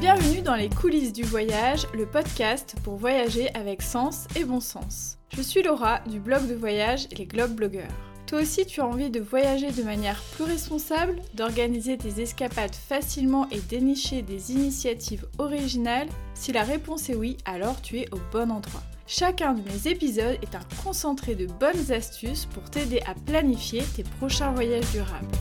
Bienvenue 0.00 0.40
dans 0.40 0.54
les 0.54 0.70
coulisses 0.70 1.12
du 1.12 1.24
voyage, 1.24 1.86
le 1.92 2.06
podcast 2.06 2.74
pour 2.82 2.96
voyager 2.96 3.54
avec 3.54 3.82
sens 3.82 4.28
et 4.34 4.44
bon 4.44 4.58
sens. 4.58 5.18
Je 5.36 5.42
suis 5.42 5.62
Laura 5.62 6.00
du 6.08 6.20
blog 6.20 6.48
de 6.48 6.54
voyage 6.54 7.06
Les 7.18 7.26
Globe 7.26 7.50
Blogueurs. 7.50 7.92
Toi 8.26 8.40
aussi 8.40 8.64
tu 8.64 8.80
as 8.80 8.86
envie 8.86 9.10
de 9.10 9.20
voyager 9.20 9.70
de 9.70 9.82
manière 9.82 10.18
plus 10.36 10.44
responsable, 10.44 11.20
d'organiser 11.34 11.98
tes 11.98 12.22
escapades 12.22 12.74
facilement 12.74 13.46
et 13.50 13.60
dénicher 13.60 14.22
des 14.22 14.52
initiatives 14.52 15.26
originales? 15.36 16.08
Si 16.32 16.50
la 16.50 16.62
réponse 16.62 17.10
est 17.10 17.14
oui, 17.14 17.36
alors 17.44 17.78
tu 17.82 17.98
es 17.98 18.08
au 18.10 18.18
bon 18.32 18.50
endroit. 18.50 18.82
Chacun 19.06 19.52
de 19.52 19.60
mes 19.60 19.90
épisodes 19.90 20.38
est 20.40 20.54
un 20.54 20.82
concentré 20.82 21.34
de 21.34 21.44
bonnes 21.44 21.92
astuces 21.92 22.46
pour 22.46 22.62
t'aider 22.70 23.02
à 23.06 23.14
planifier 23.26 23.82
tes 23.94 24.04
prochains 24.04 24.52
voyages 24.52 24.90
durables. 24.92 25.36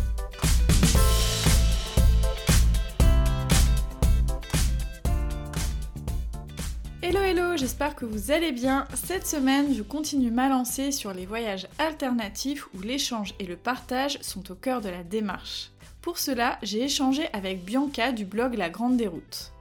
Hello 7.09 7.23
hello, 7.23 7.57
j'espère 7.57 7.95
que 7.95 8.05
vous 8.05 8.29
allez 8.29 8.51
bien. 8.51 8.87
Cette 8.93 9.25
semaine, 9.25 9.73
je 9.73 9.81
continue 9.81 10.29
ma 10.29 10.47
lancée 10.47 10.91
sur 10.91 11.11
les 11.11 11.25
voyages 11.25 11.67
alternatifs 11.79 12.67
où 12.75 12.81
l'échange 12.81 13.33
et 13.39 13.45
le 13.45 13.57
partage 13.57 14.19
sont 14.21 14.51
au 14.51 14.53
cœur 14.53 14.79
de 14.79 14.89
la 14.89 15.01
démarche. 15.01 15.71
Pour 16.03 16.19
cela, 16.19 16.59
j'ai 16.61 16.83
échangé 16.83 17.27
avec 17.33 17.65
Bianca 17.65 18.11
du 18.11 18.25
blog 18.25 18.53
La 18.53 18.69
Grande 18.69 18.95
Déroute. 18.95 19.53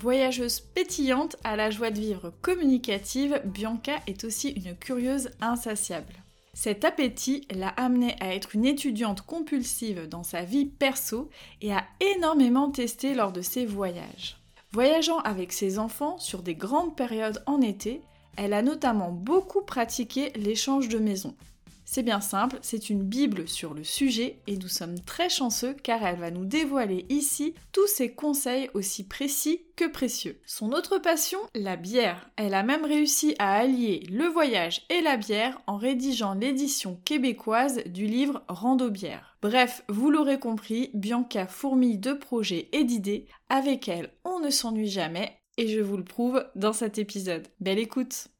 Voyageuse 0.00 0.60
pétillante 0.60 1.36
à 1.44 1.56
la 1.56 1.70
joie 1.70 1.90
de 1.90 2.00
vivre 2.00 2.32
communicative, 2.40 3.38
Bianca 3.44 3.98
est 4.06 4.24
aussi 4.24 4.52
une 4.52 4.74
curieuse 4.74 5.28
insatiable. 5.42 6.14
Cet 6.54 6.86
appétit 6.86 7.46
l'a 7.54 7.68
amenée 7.68 8.16
à 8.20 8.34
être 8.34 8.54
une 8.54 8.64
étudiante 8.64 9.20
compulsive 9.20 10.08
dans 10.08 10.24
sa 10.24 10.40
vie 10.40 10.64
perso 10.64 11.28
et 11.60 11.74
a 11.74 11.84
énormément 12.00 12.70
testé 12.70 13.12
lors 13.12 13.32
de 13.32 13.42
ses 13.42 13.66
voyages. 13.66 14.38
Voyageant 14.74 15.18
avec 15.20 15.52
ses 15.52 15.78
enfants 15.78 16.18
sur 16.18 16.42
des 16.42 16.56
grandes 16.56 16.96
périodes 16.96 17.44
en 17.46 17.60
été, 17.60 18.02
elle 18.36 18.52
a 18.52 18.60
notamment 18.60 19.12
beaucoup 19.12 19.62
pratiqué 19.62 20.32
l'échange 20.34 20.88
de 20.88 20.98
maisons. 20.98 21.36
C'est 21.94 22.02
bien 22.02 22.20
simple, 22.20 22.58
c'est 22.60 22.90
une 22.90 23.04
Bible 23.04 23.46
sur 23.46 23.72
le 23.72 23.84
sujet 23.84 24.40
et 24.48 24.56
nous 24.56 24.66
sommes 24.66 24.98
très 24.98 25.28
chanceux 25.28 25.76
car 25.80 26.04
elle 26.04 26.18
va 26.18 26.32
nous 26.32 26.44
dévoiler 26.44 27.06
ici 27.08 27.54
tous 27.70 27.86
ses 27.86 28.10
conseils 28.10 28.68
aussi 28.74 29.06
précis 29.06 29.62
que 29.76 29.84
précieux. 29.84 30.40
Son 30.44 30.72
autre 30.72 30.98
passion, 30.98 31.38
la 31.54 31.76
bière. 31.76 32.28
Elle 32.34 32.54
a 32.54 32.64
même 32.64 32.84
réussi 32.84 33.36
à 33.38 33.54
allier 33.54 34.04
le 34.10 34.24
voyage 34.24 34.82
et 34.90 35.02
la 35.02 35.16
bière 35.16 35.62
en 35.68 35.76
rédigeant 35.76 36.34
l'édition 36.34 36.98
québécoise 37.04 37.84
du 37.86 38.06
livre 38.06 38.42
Rando 38.48 38.90
bière. 38.90 39.36
Bref, 39.40 39.84
vous 39.88 40.10
l'aurez 40.10 40.40
compris, 40.40 40.90
Bianca 40.94 41.46
fourmille 41.46 41.98
de 41.98 42.12
projets 42.12 42.70
et 42.72 42.82
d'idées. 42.82 43.28
Avec 43.48 43.86
elle, 43.86 44.10
on 44.24 44.40
ne 44.40 44.50
s'ennuie 44.50 44.90
jamais 44.90 45.38
et 45.58 45.68
je 45.68 45.78
vous 45.78 45.96
le 45.96 46.02
prouve 46.02 46.44
dans 46.56 46.72
cet 46.72 46.98
épisode. 46.98 47.46
Belle 47.60 47.78
écoute 47.78 48.30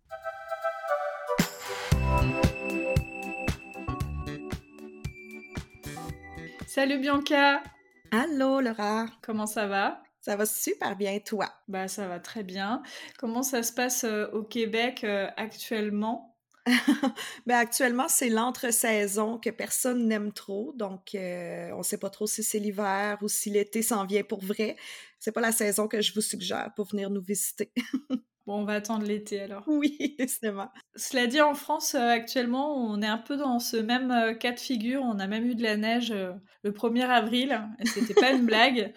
Salut 6.75 6.98
Bianca 6.98 7.62
Allô 8.11 8.61
Laura 8.61 9.06
Comment 9.22 9.47
ça 9.47 9.69
va? 9.69 10.03
Ça 10.20 10.34
va 10.34 10.44
super 10.44 10.97
bien, 10.97 11.20
toi? 11.20 11.48
Bah 11.69 11.86
ça 11.86 12.08
va 12.08 12.19
très 12.19 12.42
bien. 12.42 12.83
Comment 13.17 13.44
ça 13.44 13.62
se 13.62 13.72
passe 13.72 14.03
euh, 14.03 14.28
au 14.33 14.42
Québec 14.42 15.05
euh, 15.05 15.28
actuellement? 15.36 16.36
Ben, 17.47 17.58
actuellement, 17.58 18.08
c'est 18.08 18.28
l'entre-saison 18.28 19.39
que 19.39 19.50
personne 19.50 20.08
n'aime 20.08 20.33
trop. 20.33 20.72
Donc, 20.75 21.14
euh, 21.14 21.70
on 21.75 21.78
ne 21.78 21.83
sait 21.84 21.98
pas 21.98 22.11
trop 22.11 22.27
si 22.27 22.42
c'est 22.42 22.58
l'hiver 22.58 23.19
ou 23.22 23.28
si 23.28 23.50
l'été 23.50 23.80
s'en 23.80 24.05
vient 24.05 24.25
pour 24.25 24.42
vrai. 24.42 24.75
C'est 25.20 25.30
pas 25.30 25.41
la 25.41 25.52
saison 25.52 25.86
que 25.86 26.00
je 26.00 26.12
vous 26.12 26.22
suggère 26.22 26.72
pour 26.75 26.86
venir 26.86 27.08
nous 27.08 27.22
visiter. 27.22 27.72
Bon, 28.47 28.61
on 28.61 28.64
va 28.64 28.75
attendre 28.75 29.06
l'été 29.06 29.41
alors. 29.41 29.64
Oui, 29.67 30.17
décidément. 30.19 30.70
Cela 30.97 31.27
dit, 31.27 31.41
en 31.41 31.55
France, 31.55 31.95
euh, 31.95 32.11
actuellement, 32.11 32.77
on 32.77 33.00
est 33.00 33.06
un 33.06 33.19
peu 33.19 33.36
dans 33.36 33.58
ce 33.58 33.78
même 33.78 34.11
euh, 34.11 34.34
cas 34.34 34.52
de 34.52 34.61
figure. 34.61 35.01
On 35.02 35.18
a 35.18 35.27
même 35.27 35.46
eu 35.46 35.55
de 35.55 35.63
la 35.63 35.77
neige 35.79 36.14
le 36.64 36.73
1er 36.73 37.07
avril, 37.07 37.61
c'était 37.85 38.14
pas 38.14 38.33
une 38.33 38.47
blague. 38.47 38.92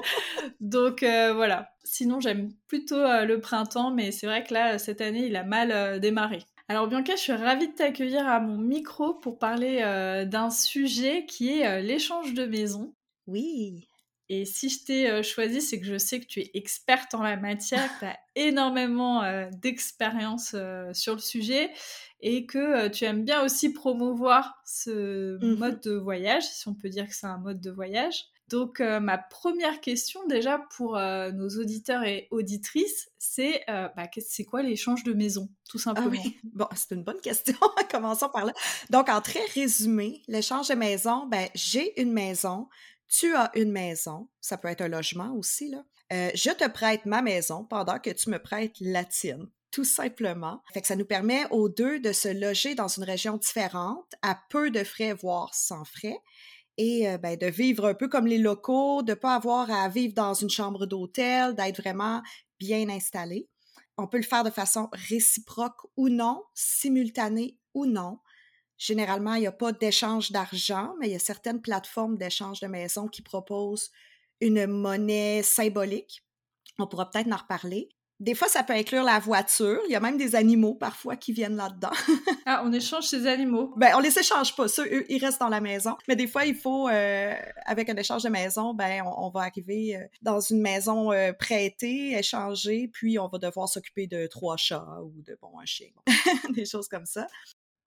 Donc 0.60 1.00
voilà. 1.00 1.70
Sinon, 1.84 2.20
j'aime 2.20 2.52
plutôt 2.66 2.96
le 2.96 3.36
printemps, 3.40 3.90
mais 3.90 4.12
c'est 4.12 4.26
vrai 4.26 4.44
que 4.44 4.52
là, 4.52 4.78
cette 4.78 5.00
année, 5.00 5.26
il 5.26 5.36
a 5.36 5.44
mal 5.44 6.00
démarré. 6.00 6.44
Alors 6.68 6.86
Bianca, 6.88 7.16
je 7.16 7.20
suis 7.20 7.32
ravie 7.32 7.68
de 7.68 7.74
t'accueillir 7.74 8.26
à 8.26 8.40
mon 8.40 8.58
micro 8.58 9.14
pour 9.14 9.38
parler 9.38 9.78
d'un 10.26 10.50
sujet 10.50 11.24
qui 11.26 11.60
est 11.60 11.82
l'échange 11.82 12.34
de 12.34 12.44
maison. 12.44 12.94
Oui. 13.26 13.88
Et 14.28 14.44
si 14.44 14.68
je 14.68 14.84
t'ai 14.84 15.10
euh, 15.10 15.22
choisi, 15.22 15.60
c'est 15.60 15.80
que 15.80 15.86
je 15.86 15.98
sais 15.98 16.20
que 16.20 16.26
tu 16.26 16.40
es 16.40 16.50
experte 16.54 17.14
en 17.14 17.22
la 17.22 17.36
matière, 17.36 17.90
tu 17.98 18.04
as 18.04 18.18
énormément 18.34 19.22
euh, 19.22 19.48
d'expérience 19.52 20.52
euh, 20.54 20.92
sur 20.94 21.14
le 21.14 21.20
sujet 21.20 21.70
et 22.20 22.46
que 22.46 22.88
tu 22.88 23.04
aimes 23.04 23.24
bien 23.24 23.44
aussi 23.44 23.72
promouvoir 23.72 24.54
ce 24.64 25.38
mmh 25.44 25.58
mode 25.58 25.80
de 25.80 25.92
voyage, 25.92 26.44
si 26.44 26.68
on 26.68 26.74
peut 26.74 26.88
dire 26.88 27.08
que 27.08 27.14
c'est 27.14 27.26
un 27.26 27.38
mode 27.38 27.60
de 27.60 27.70
voyage. 27.70 28.26
Donc 28.48 28.80
ma 28.80 29.18
première 29.18 29.80
question 29.80 30.20
déjà 30.28 30.58
pour 30.76 30.92
nos 30.98 31.48
auditeurs 31.58 32.04
et 32.04 32.28
auditrices, 32.30 33.10
c'est 33.18 33.64
bah, 33.66 34.08
c'est 34.24 34.44
quoi 34.44 34.62
l'échange 34.62 35.02
de 35.02 35.14
maison, 35.14 35.48
tout 35.68 35.78
ah 35.80 35.94
simplement? 35.94 36.22
Bon, 36.44 36.68
c'est 36.76 36.94
une 36.94 37.02
bonne 37.02 37.20
question. 37.20 37.56
Commençons 37.90 38.28
par 38.28 38.44
là. 38.44 38.52
Donc 38.90 39.08
en 39.08 39.20
très 39.20 39.44
résumé, 39.54 40.22
l'échange 40.28 40.68
de 40.68 40.74
maison, 40.74 41.26
ben 41.26 41.48
j'ai 41.54 42.00
une 42.00 42.12
maison, 42.12 42.68
tu 43.12 43.34
as 43.34 43.50
une 43.54 43.70
maison, 43.70 44.28
ça 44.40 44.56
peut 44.56 44.68
être 44.68 44.80
un 44.80 44.88
logement 44.88 45.34
aussi, 45.34 45.68
là. 45.68 45.84
Euh, 46.12 46.30
je 46.34 46.50
te 46.50 46.68
prête 46.68 47.06
ma 47.06 47.22
maison 47.22 47.64
pendant 47.64 47.98
que 47.98 48.10
tu 48.10 48.28
me 48.30 48.38
prêtes 48.38 48.74
la 48.80 49.04
tienne 49.04 49.48
tout 49.72 49.84
simplement. 49.84 50.62
Ça 50.84 50.96
nous 50.96 51.06
permet 51.06 51.46
aux 51.50 51.68
deux 51.68 51.98
de 51.98 52.12
se 52.12 52.28
loger 52.28 52.74
dans 52.74 52.88
une 52.88 53.04
région 53.04 53.38
différente, 53.38 54.14
à 54.20 54.38
peu 54.50 54.70
de 54.70 54.84
frais, 54.84 55.14
voire 55.14 55.54
sans 55.54 55.84
frais, 55.84 56.18
et 56.76 57.08
euh, 57.08 57.18
ben, 57.18 57.36
de 57.36 57.46
vivre 57.46 57.86
un 57.86 57.94
peu 57.94 58.08
comme 58.08 58.26
les 58.26 58.38
locaux, 58.38 59.02
de 59.02 59.12
ne 59.12 59.16
pas 59.16 59.34
avoir 59.34 59.70
à 59.70 59.88
vivre 59.88 60.14
dans 60.14 60.34
une 60.34 60.50
chambre 60.50 60.86
d'hôtel, 60.86 61.54
d'être 61.54 61.80
vraiment 61.80 62.22
bien 62.60 62.88
installé. 62.88 63.48
On 63.96 64.06
peut 64.06 64.18
le 64.18 64.22
faire 64.24 64.44
de 64.44 64.50
façon 64.50 64.88
réciproque 64.92 65.86
ou 65.96 66.08
non, 66.08 66.42
simultanée 66.54 67.58
ou 67.74 67.86
non. 67.86 68.18
Généralement, 68.82 69.34
il 69.34 69.42
n'y 69.42 69.46
a 69.46 69.52
pas 69.52 69.70
d'échange 69.70 70.32
d'argent, 70.32 70.94
mais 70.98 71.06
il 71.06 71.12
y 71.12 71.14
a 71.14 71.20
certaines 71.20 71.62
plateformes 71.62 72.18
d'échange 72.18 72.58
de 72.58 72.66
maisons 72.66 73.06
qui 73.06 73.22
proposent 73.22 73.92
une 74.40 74.66
monnaie 74.66 75.44
symbolique. 75.44 76.24
On 76.80 76.88
pourra 76.88 77.08
peut-être 77.08 77.32
en 77.32 77.36
reparler. 77.36 77.90
Des 78.18 78.34
fois, 78.34 78.48
ça 78.48 78.64
peut 78.64 78.72
inclure 78.72 79.04
la 79.04 79.20
voiture. 79.20 79.80
Il 79.86 79.92
y 79.92 79.94
a 79.94 80.00
même 80.00 80.16
des 80.16 80.34
animaux 80.34 80.74
parfois 80.74 81.14
qui 81.14 81.32
viennent 81.32 81.54
là-dedans. 81.54 81.92
ah, 82.46 82.62
on 82.64 82.72
échange 82.72 83.04
ces 83.04 83.28
animaux? 83.28 83.72
Ben, 83.76 83.92
on 83.94 84.00
les 84.00 84.18
échange 84.18 84.56
pas. 84.56 84.66
Ceux, 84.66 84.86
eux, 84.92 85.04
ils 85.08 85.24
restent 85.24 85.40
dans 85.40 85.48
la 85.48 85.60
maison. 85.60 85.96
Mais 86.08 86.16
des 86.16 86.26
fois, 86.26 86.44
il 86.44 86.56
faut, 86.56 86.88
euh, 86.88 87.34
avec 87.64 87.88
un 87.88 87.96
échange 87.96 88.24
de 88.24 88.30
maison, 88.30 88.74
ben, 88.74 89.04
on, 89.16 89.30
va 89.30 89.42
arriver 89.42 89.96
euh, 89.96 90.04
dans 90.22 90.40
une 90.40 90.60
maison 90.60 91.12
euh, 91.12 91.32
prêtée, 91.32 92.18
échanger, 92.18 92.90
puis 92.92 93.16
on 93.16 93.28
va 93.28 93.38
devoir 93.38 93.68
s'occuper 93.68 94.08
de 94.08 94.26
trois 94.26 94.56
chats 94.56 94.98
ou 95.04 95.22
de, 95.22 95.38
bon, 95.40 95.56
un 95.60 95.66
chien. 95.66 95.90
des 96.52 96.64
choses 96.64 96.88
comme 96.88 97.06
ça. 97.06 97.28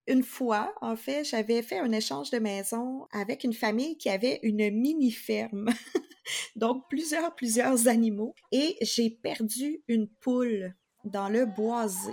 Une 0.08 0.24
fois, 0.24 0.74
en 0.82 0.96
fait, 0.96 1.24
j'avais 1.24 1.62
fait 1.64 1.80
un 1.80 1.92
échange 1.92 2.30
de 2.30 2.38
maison 2.38 3.08
avec 3.12 3.44
une 3.44 3.54
famille 3.54 3.98
qui 3.98 4.10
avait 4.10 4.40
une 4.44 4.70
mini-ferme. 4.70 5.70
Donc, 6.56 6.84
plusieurs, 6.90 7.34
plusieurs 7.36 7.88
animaux. 7.88 8.36
Et 8.52 8.78
j'ai 8.82 9.10
perdu 9.10 9.82
une 9.88 10.08
poule 10.08 10.76
dans 11.04 11.30
le 11.30 11.46
boisé. 11.46 12.12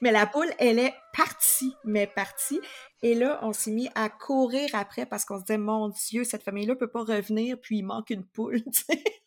Mais 0.00 0.12
la 0.12 0.26
poule, 0.26 0.52
elle 0.58 0.78
est 0.78 0.94
partie, 1.12 1.74
mais 1.84 2.06
partie. 2.06 2.60
Et 3.02 3.14
là, 3.14 3.40
on 3.42 3.52
s'est 3.52 3.70
mis 3.70 3.88
à 3.94 4.08
courir 4.08 4.68
après 4.74 5.06
parce 5.06 5.24
qu'on 5.24 5.38
se 5.38 5.44
disait, 5.44 5.58
mon 5.58 5.88
Dieu, 5.88 6.24
cette 6.24 6.42
famille-là 6.42 6.76
peut 6.76 6.90
pas 6.90 7.02
revenir, 7.02 7.58
puis 7.60 7.78
il 7.78 7.82
manque 7.82 8.10
une 8.10 8.24
poule. 8.24 8.62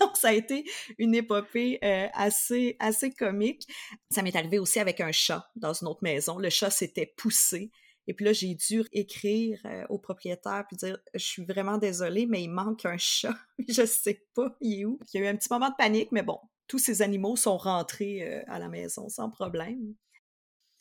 Donc, 0.00 0.16
ça 0.16 0.28
a 0.28 0.32
été 0.32 0.64
une 0.98 1.14
épopée 1.14 1.78
euh, 1.82 2.08
assez, 2.14 2.76
assez 2.78 3.12
comique. 3.12 3.66
Ça 4.10 4.22
m'est 4.22 4.36
arrivé 4.36 4.58
aussi 4.58 4.78
avec 4.78 5.00
un 5.00 5.12
chat 5.12 5.50
dans 5.56 5.72
une 5.72 5.88
autre 5.88 6.02
maison. 6.02 6.38
Le 6.38 6.50
chat 6.50 6.70
s'était 6.70 7.12
poussé. 7.16 7.70
Et 8.08 8.14
puis 8.14 8.24
là, 8.24 8.32
j'ai 8.32 8.54
dû 8.54 8.84
écrire 8.92 9.60
euh, 9.64 9.84
au 9.88 9.98
propriétaire 9.98 10.64
puis 10.66 10.76
dire 10.76 10.98
Je 11.14 11.24
suis 11.24 11.44
vraiment 11.44 11.78
désolée, 11.78 12.26
mais 12.26 12.42
il 12.42 12.48
manque 12.48 12.84
un 12.84 12.98
chat. 12.98 13.34
Je 13.68 13.86
sais 13.86 14.26
pas, 14.34 14.56
il 14.60 14.80
est 14.80 14.84
où. 14.84 14.98
Il 15.12 15.20
y 15.20 15.22
a 15.22 15.26
eu 15.26 15.28
un 15.28 15.36
petit 15.36 15.48
moment 15.50 15.70
de 15.70 15.76
panique, 15.76 16.10
mais 16.12 16.22
bon, 16.22 16.38
tous 16.66 16.78
ces 16.78 17.02
animaux 17.02 17.36
sont 17.36 17.56
rentrés 17.56 18.22
euh, 18.22 18.42
à 18.48 18.58
la 18.58 18.68
maison 18.68 19.08
sans 19.08 19.30
problème. 19.30 19.94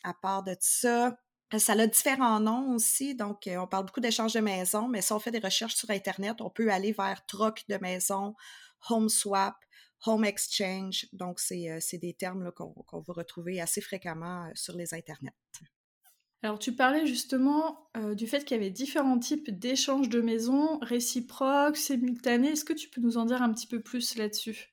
À 0.04 0.16
part 0.16 0.44
de 0.44 0.56
ça, 0.60 1.20
ça 1.58 1.74
a 1.74 1.88
différents 1.88 2.40
noms 2.40 2.76
aussi, 2.76 3.16
donc 3.16 3.48
on 3.48 3.68
parle 3.68 3.86
beaucoup 3.86 4.00
d'échanges 4.00 4.34
de 4.34 4.40
maison, 4.40 4.88
mais 4.88 5.02
si 5.02 5.12
on 5.12 5.20
fait 5.20 5.32
des 5.32 5.40
recherches 5.40 5.76
sur 5.76 5.90
Internet, 5.90 6.42
on 6.42 6.50
peut 6.50 6.72
aller 6.72 6.94
vers 6.94 7.26
troc 7.26 7.64
de 7.68 7.78
maison, 7.78 8.36
home 8.90 9.10
swap, 9.10 9.56
home 10.06 10.26
exchange. 10.26 11.08
Donc, 11.14 11.40
c'est 11.40 11.98
des 11.98 12.14
termes 12.14 12.52
qu'on 12.52 13.02
va 13.02 13.14
retrouver 13.14 13.62
assez 13.62 13.82
fréquemment 13.82 14.50
sur 14.56 14.76
les 14.76 14.94
Internets. 14.94 15.36
Alors 16.44 16.58
tu 16.58 16.74
parlais 16.74 17.06
justement 17.06 17.92
euh, 17.96 18.16
du 18.16 18.26
fait 18.26 18.44
qu'il 18.44 18.58
y 18.58 18.60
avait 18.60 18.72
différents 18.72 19.20
types 19.20 19.52
d'échanges 19.52 20.10
de 20.10 20.22
maisons, 20.22 20.80
réciproques, 20.80 21.78
simultanés. 21.78 22.54
Est-ce 22.54 22.66
que 22.66 22.74
tu 22.74 22.90
peux 22.90 23.00
nous 23.00 23.18
en 23.18 23.26
dire 23.26 23.44
un 23.44 23.54
petit 23.54 23.68
peu 23.68 23.80
plus 23.80 24.16
là-dessus? 24.16 24.71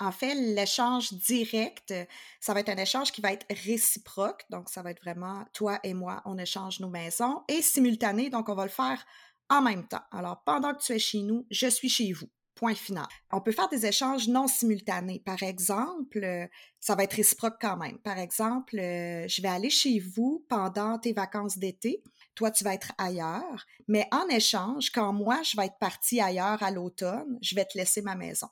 En 0.00 0.12
fait, 0.12 0.34
l'échange 0.34 1.12
direct, 1.12 1.94
ça 2.40 2.54
va 2.54 2.60
être 2.60 2.70
un 2.70 2.76
échange 2.76 3.12
qui 3.12 3.20
va 3.20 3.32
être 3.32 3.46
réciproque. 3.64 4.44
Donc, 4.48 4.70
ça 4.70 4.82
va 4.82 4.90
être 4.90 5.02
vraiment 5.02 5.44
toi 5.52 5.78
et 5.84 5.92
moi, 5.92 6.22
on 6.24 6.38
échange 6.38 6.80
nos 6.80 6.88
maisons. 6.88 7.42
Et 7.48 7.60
simultané, 7.60 8.30
donc 8.30 8.48
on 8.48 8.54
va 8.54 8.64
le 8.64 8.70
faire 8.70 9.04
en 9.50 9.60
même 9.60 9.86
temps. 9.86 10.02
Alors, 10.10 10.42
pendant 10.44 10.72
que 10.74 10.82
tu 10.82 10.92
es 10.92 10.98
chez 10.98 11.20
nous, 11.20 11.46
je 11.50 11.66
suis 11.66 11.90
chez 11.90 12.12
vous. 12.12 12.28
Point 12.54 12.74
final. 12.74 13.06
On 13.30 13.40
peut 13.40 13.52
faire 13.52 13.68
des 13.68 13.86
échanges 13.86 14.28
non 14.28 14.46
simultanés. 14.46 15.20
Par 15.24 15.42
exemple, 15.42 16.48
ça 16.78 16.94
va 16.94 17.04
être 17.04 17.14
réciproque 17.14 17.56
quand 17.60 17.76
même. 17.76 17.98
Par 17.98 18.18
exemple, 18.18 18.76
je 18.76 19.42
vais 19.42 19.48
aller 19.48 19.70
chez 19.70 19.98
vous 19.98 20.44
pendant 20.48 20.98
tes 20.98 21.12
vacances 21.12 21.58
d'été. 21.58 22.02
Toi, 22.34 22.50
tu 22.50 22.64
vas 22.64 22.74
être 22.74 22.92
ailleurs. 22.98 23.66
Mais 23.88 24.08
en 24.12 24.28
échange, 24.28 24.90
quand 24.90 25.12
moi, 25.12 25.42
je 25.42 25.56
vais 25.56 25.66
être 25.66 25.78
partie 25.78 26.20
ailleurs 26.20 26.62
à 26.62 26.70
l'automne, 26.70 27.38
je 27.42 27.54
vais 27.54 27.64
te 27.64 27.76
laisser 27.76 28.02
ma 28.02 28.14
maison. 28.14 28.48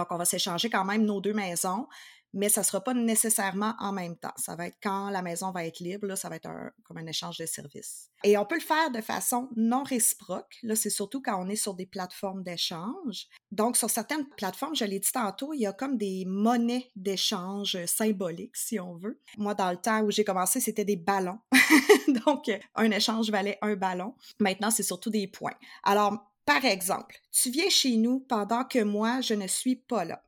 Donc, 0.00 0.12
on 0.12 0.16
va 0.16 0.24
s'échanger 0.24 0.70
quand 0.70 0.86
même 0.86 1.04
nos 1.04 1.20
deux 1.20 1.34
maisons, 1.34 1.86
mais 2.32 2.48
ça 2.48 2.62
ne 2.62 2.64
sera 2.64 2.82
pas 2.82 2.94
nécessairement 2.94 3.74
en 3.78 3.92
même 3.92 4.16
temps. 4.16 4.32
Ça 4.38 4.56
va 4.56 4.66
être 4.66 4.78
quand 4.82 5.10
la 5.10 5.20
maison 5.20 5.50
va 5.50 5.66
être 5.66 5.80
libre, 5.80 6.06
là, 6.06 6.16
ça 6.16 6.30
va 6.30 6.36
être 6.36 6.48
comme 6.84 6.96
un 6.96 7.06
échange 7.06 7.36
de 7.36 7.44
services. 7.44 8.08
Et 8.24 8.38
on 8.38 8.46
peut 8.46 8.54
le 8.54 8.62
faire 8.62 8.90
de 8.90 9.02
façon 9.02 9.50
non 9.56 9.82
réciproque. 9.82 10.56
Là, 10.62 10.74
c'est 10.74 10.88
surtout 10.88 11.20
quand 11.20 11.38
on 11.38 11.50
est 11.50 11.56
sur 11.56 11.74
des 11.74 11.84
plateformes 11.84 12.42
d'échange. 12.42 13.28
Donc, 13.52 13.76
sur 13.76 13.90
certaines 13.90 14.26
plateformes, 14.38 14.74
je 14.74 14.86
l'ai 14.86 15.00
dit 15.00 15.12
tantôt, 15.12 15.52
il 15.52 15.60
y 15.60 15.66
a 15.66 15.74
comme 15.74 15.98
des 15.98 16.24
monnaies 16.26 16.90
d'échange 16.96 17.76
symboliques, 17.84 18.56
si 18.56 18.80
on 18.80 18.96
veut. 18.96 19.20
Moi, 19.36 19.54
dans 19.54 19.70
le 19.70 19.76
temps 19.76 20.00
où 20.00 20.10
j'ai 20.10 20.24
commencé, 20.24 20.60
c'était 20.60 20.86
des 20.86 20.96
ballons. 20.96 21.40
Donc, 22.26 22.50
un 22.74 22.90
échange 22.90 23.30
valait 23.30 23.58
un 23.60 23.76
ballon. 23.76 24.14
Maintenant, 24.38 24.70
c'est 24.70 24.82
surtout 24.82 25.10
des 25.10 25.26
points. 25.26 25.56
Alors, 25.82 26.29
par 26.52 26.64
exemple, 26.64 27.16
tu 27.30 27.48
viens 27.48 27.68
chez 27.68 27.96
nous 27.96 28.18
pendant 28.18 28.64
que 28.64 28.80
moi, 28.80 29.20
je 29.20 29.34
ne 29.34 29.46
suis 29.46 29.76
pas 29.76 30.04
là. 30.04 30.24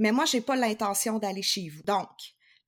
Mais 0.00 0.10
moi, 0.10 0.24
je 0.24 0.36
n'ai 0.36 0.40
pas 0.40 0.56
l'intention 0.56 1.20
d'aller 1.20 1.42
chez 1.42 1.68
vous. 1.68 1.80
Donc, 1.84 2.08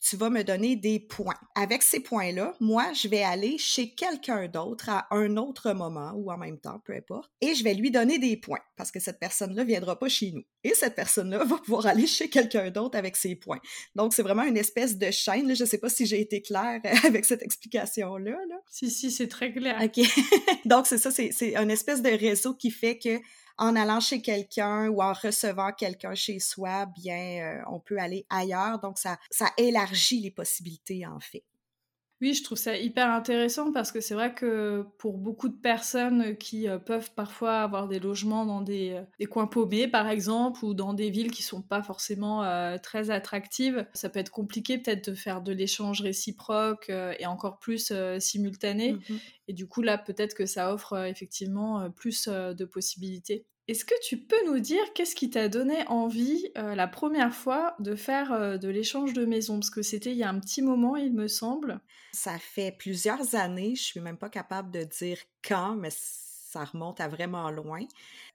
tu 0.01 0.17
vas 0.17 0.31
me 0.31 0.43
donner 0.43 0.77
des 0.77 0.99
points. 0.99 1.39
Avec 1.55 1.83
ces 1.83 2.01
points-là, 2.01 2.55
moi, 2.59 2.93
je 2.95 3.09
vais 3.09 3.23
aller 3.23 3.59
chez 3.59 3.95
quelqu'un 3.95 4.49
d'autre 4.49 4.89
à 4.89 5.07
un 5.11 5.37
autre 5.37 5.73
moment 5.73 6.13
ou 6.15 6.33
en 6.33 6.39
même 6.39 6.59
temps, 6.59 6.81
peu 6.85 6.95
importe, 6.95 7.31
et 7.41 7.55
je 7.55 7.63
vais 7.63 7.75
lui 7.75 7.91
donner 7.91 8.19
des 8.19 8.37
points 8.37 8.61
parce 8.77 8.91
que 8.91 8.99
cette 8.99 9.19
personne-là 9.19 9.63
viendra 9.65 9.99
pas 9.99 10.09
chez 10.09 10.33
nous. 10.33 10.43
Et 10.65 10.75
cette 10.75 10.95
personne-là 10.95 11.45
va 11.45 11.59
pouvoir 11.59 11.87
aller 11.87 12.07
chez 12.07 12.31
quelqu'un 12.31 12.71
d'autre 12.71 12.97
avec 12.97 13.17
ses 13.17 13.37
points. 13.37 13.61
Donc, 13.95 14.15
c'est 14.15 14.23
vraiment 14.23 14.45
une 14.45 14.57
espèce 14.57 14.97
de 14.97 15.11
chaîne. 15.11 15.55
Je 15.55 15.63
ne 15.63 15.69
sais 15.69 15.79
pas 15.79 15.91
si 15.91 16.07
j'ai 16.07 16.21
été 16.21 16.41
claire 16.41 16.81
avec 17.05 17.25
cette 17.25 17.43
explication-là. 17.43 18.39
Si, 18.71 18.91
si, 18.91 19.11
c'est 19.11 19.29
très 19.29 19.53
clair. 19.53 19.79
OK. 19.83 20.05
Donc, 20.65 20.87
c'est 20.87 20.99
ça, 20.99 21.11
c'est 21.11 21.57
une 21.57 21.71
espèce 21.71 22.03
de 22.03 22.11
réseau 22.11 22.55
qui 22.55 22.71
fait 22.71 22.99
que 22.99 23.19
en 23.61 23.77
allant 23.77 24.01
chez 24.01 24.23
quelqu'un 24.23 24.89
ou 24.89 25.03
en 25.03 25.13
recevant 25.13 25.73
quelqu'un 25.73 26.15
chez 26.15 26.41
soi, 26.41 26.87
bien, 26.87 27.61
euh, 27.61 27.63
on 27.71 27.79
peut 27.79 27.99
aller 27.99 28.27
ailleurs. 28.31 28.81
Donc, 28.81 28.99
ça, 28.99 29.19
ça 29.31 29.51
élargit 29.59 30.21
les 30.21 30.31
possibilités, 30.33 31.07
en 31.07 31.21
fait. 31.21 31.45
Oui, 32.21 32.35
je 32.35 32.45
trouve 32.45 32.59
ça 32.59 32.77
hyper 32.77 33.11
intéressant 33.11 33.73
parce 33.73 33.93
que 33.93 34.01
c'est 34.03 34.13
vrai 34.13 34.35
que 34.35 34.85
pour 34.99 35.17
beaucoup 35.17 35.49
de 35.49 35.57
personnes 35.57 36.37
qui 36.37 36.69
euh, 36.69 36.79
peuvent 36.79 37.11
parfois 37.15 37.61
avoir 37.63 37.89
des 37.89 37.99
logements 37.99 38.45
dans 38.45 38.61
des, 38.61 38.91
euh, 38.91 39.03
des, 39.19 39.25
coins 39.25 39.47
paumés, 39.47 39.89
par 39.89 40.07
exemple, 40.07 40.63
ou 40.63 40.75
dans 40.75 40.93
des 40.93 41.09
villes 41.09 41.31
qui 41.31 41.43
sont 41.43 41.63
pas 41.63 41.83
forcément 41.83 42.45
euh, 42.45 42.77
très 42.77 43.11
attractives, 43.11 43.87
ça 43.95 44.11
peut 44.11 44.19
être 44.19 44.31
compliqué 44.31 44.77
peut-être 44.77 45.11
de 45.11 45.15
faire 45.15 45.41
de 45.41 45.53
l'échange 45.53 46.03
réciproque 46.03 46.91
et 46.91 47.27
encore 47.27 47.59
plus 47.59 47.93
simultané. 48.19 48.93
Mmh 48.93 48.99
et 49.49 49.53
du 49.53 49.67
coup, 49.67 49.83
là, 49.83 49.99
peut-être 49.99 50.35
que 50.35 50.47
ça 50.47 50.73
offre 50.73 51.07
effectivement 51.07 51.91
plus 51.91 52.29
de 52.29 52.65
possibilités. 52.65 53.47
Est-ce 53.71 53.85
que 53.85 53.95
tu 54.03 54.17
peux 54.17 54.45
nous 54.47 54.59
dire 54.59 54.83
qu'est-ce 54.97 55.15
qui 55.15 55.31
t'a 55.31 55.49
donné 55.49 55.87
envie 55.87 56.49
la 56.57 56.89
première 56.89 57.33
fois 57.33 57.77
de 57.79 57.95
faire 57.95 58.59
de 58.59 58.69
l'échange 58.69 59.13
de 59.13 59.25
maison? 59.25 59.61
Parce 59.61 59.71
que 59.71 59.83
c'était 59.83 60.11
il 60.11 60.17
y 60.17 60.25
a 60.25 60.29
un 60.29 60.41
petit 60.41 60.61
moment, 60.61 60.97
il 60.97 61.13
me 61.13 61.29
semble. 61.29 61.81
Ça 62.11 62.37
fait 62.41 62.75
plusieurs 62.77 63.37
années, 63.37 63.77
je 63.77 63.83
suis 63.85 64.01
même 64.01 64.19
pas 64.19 64.29
capable 64.29 64.73
de 64.73 64.83
dire 64.83 65.19
quand, 65.47 65.77
mais 65.77 65.91
ça 65.93 66.65
remonte 66.65 67.01
à 67.01 67.07
vraiment 67.07 67.49
loin. 67.53 67.87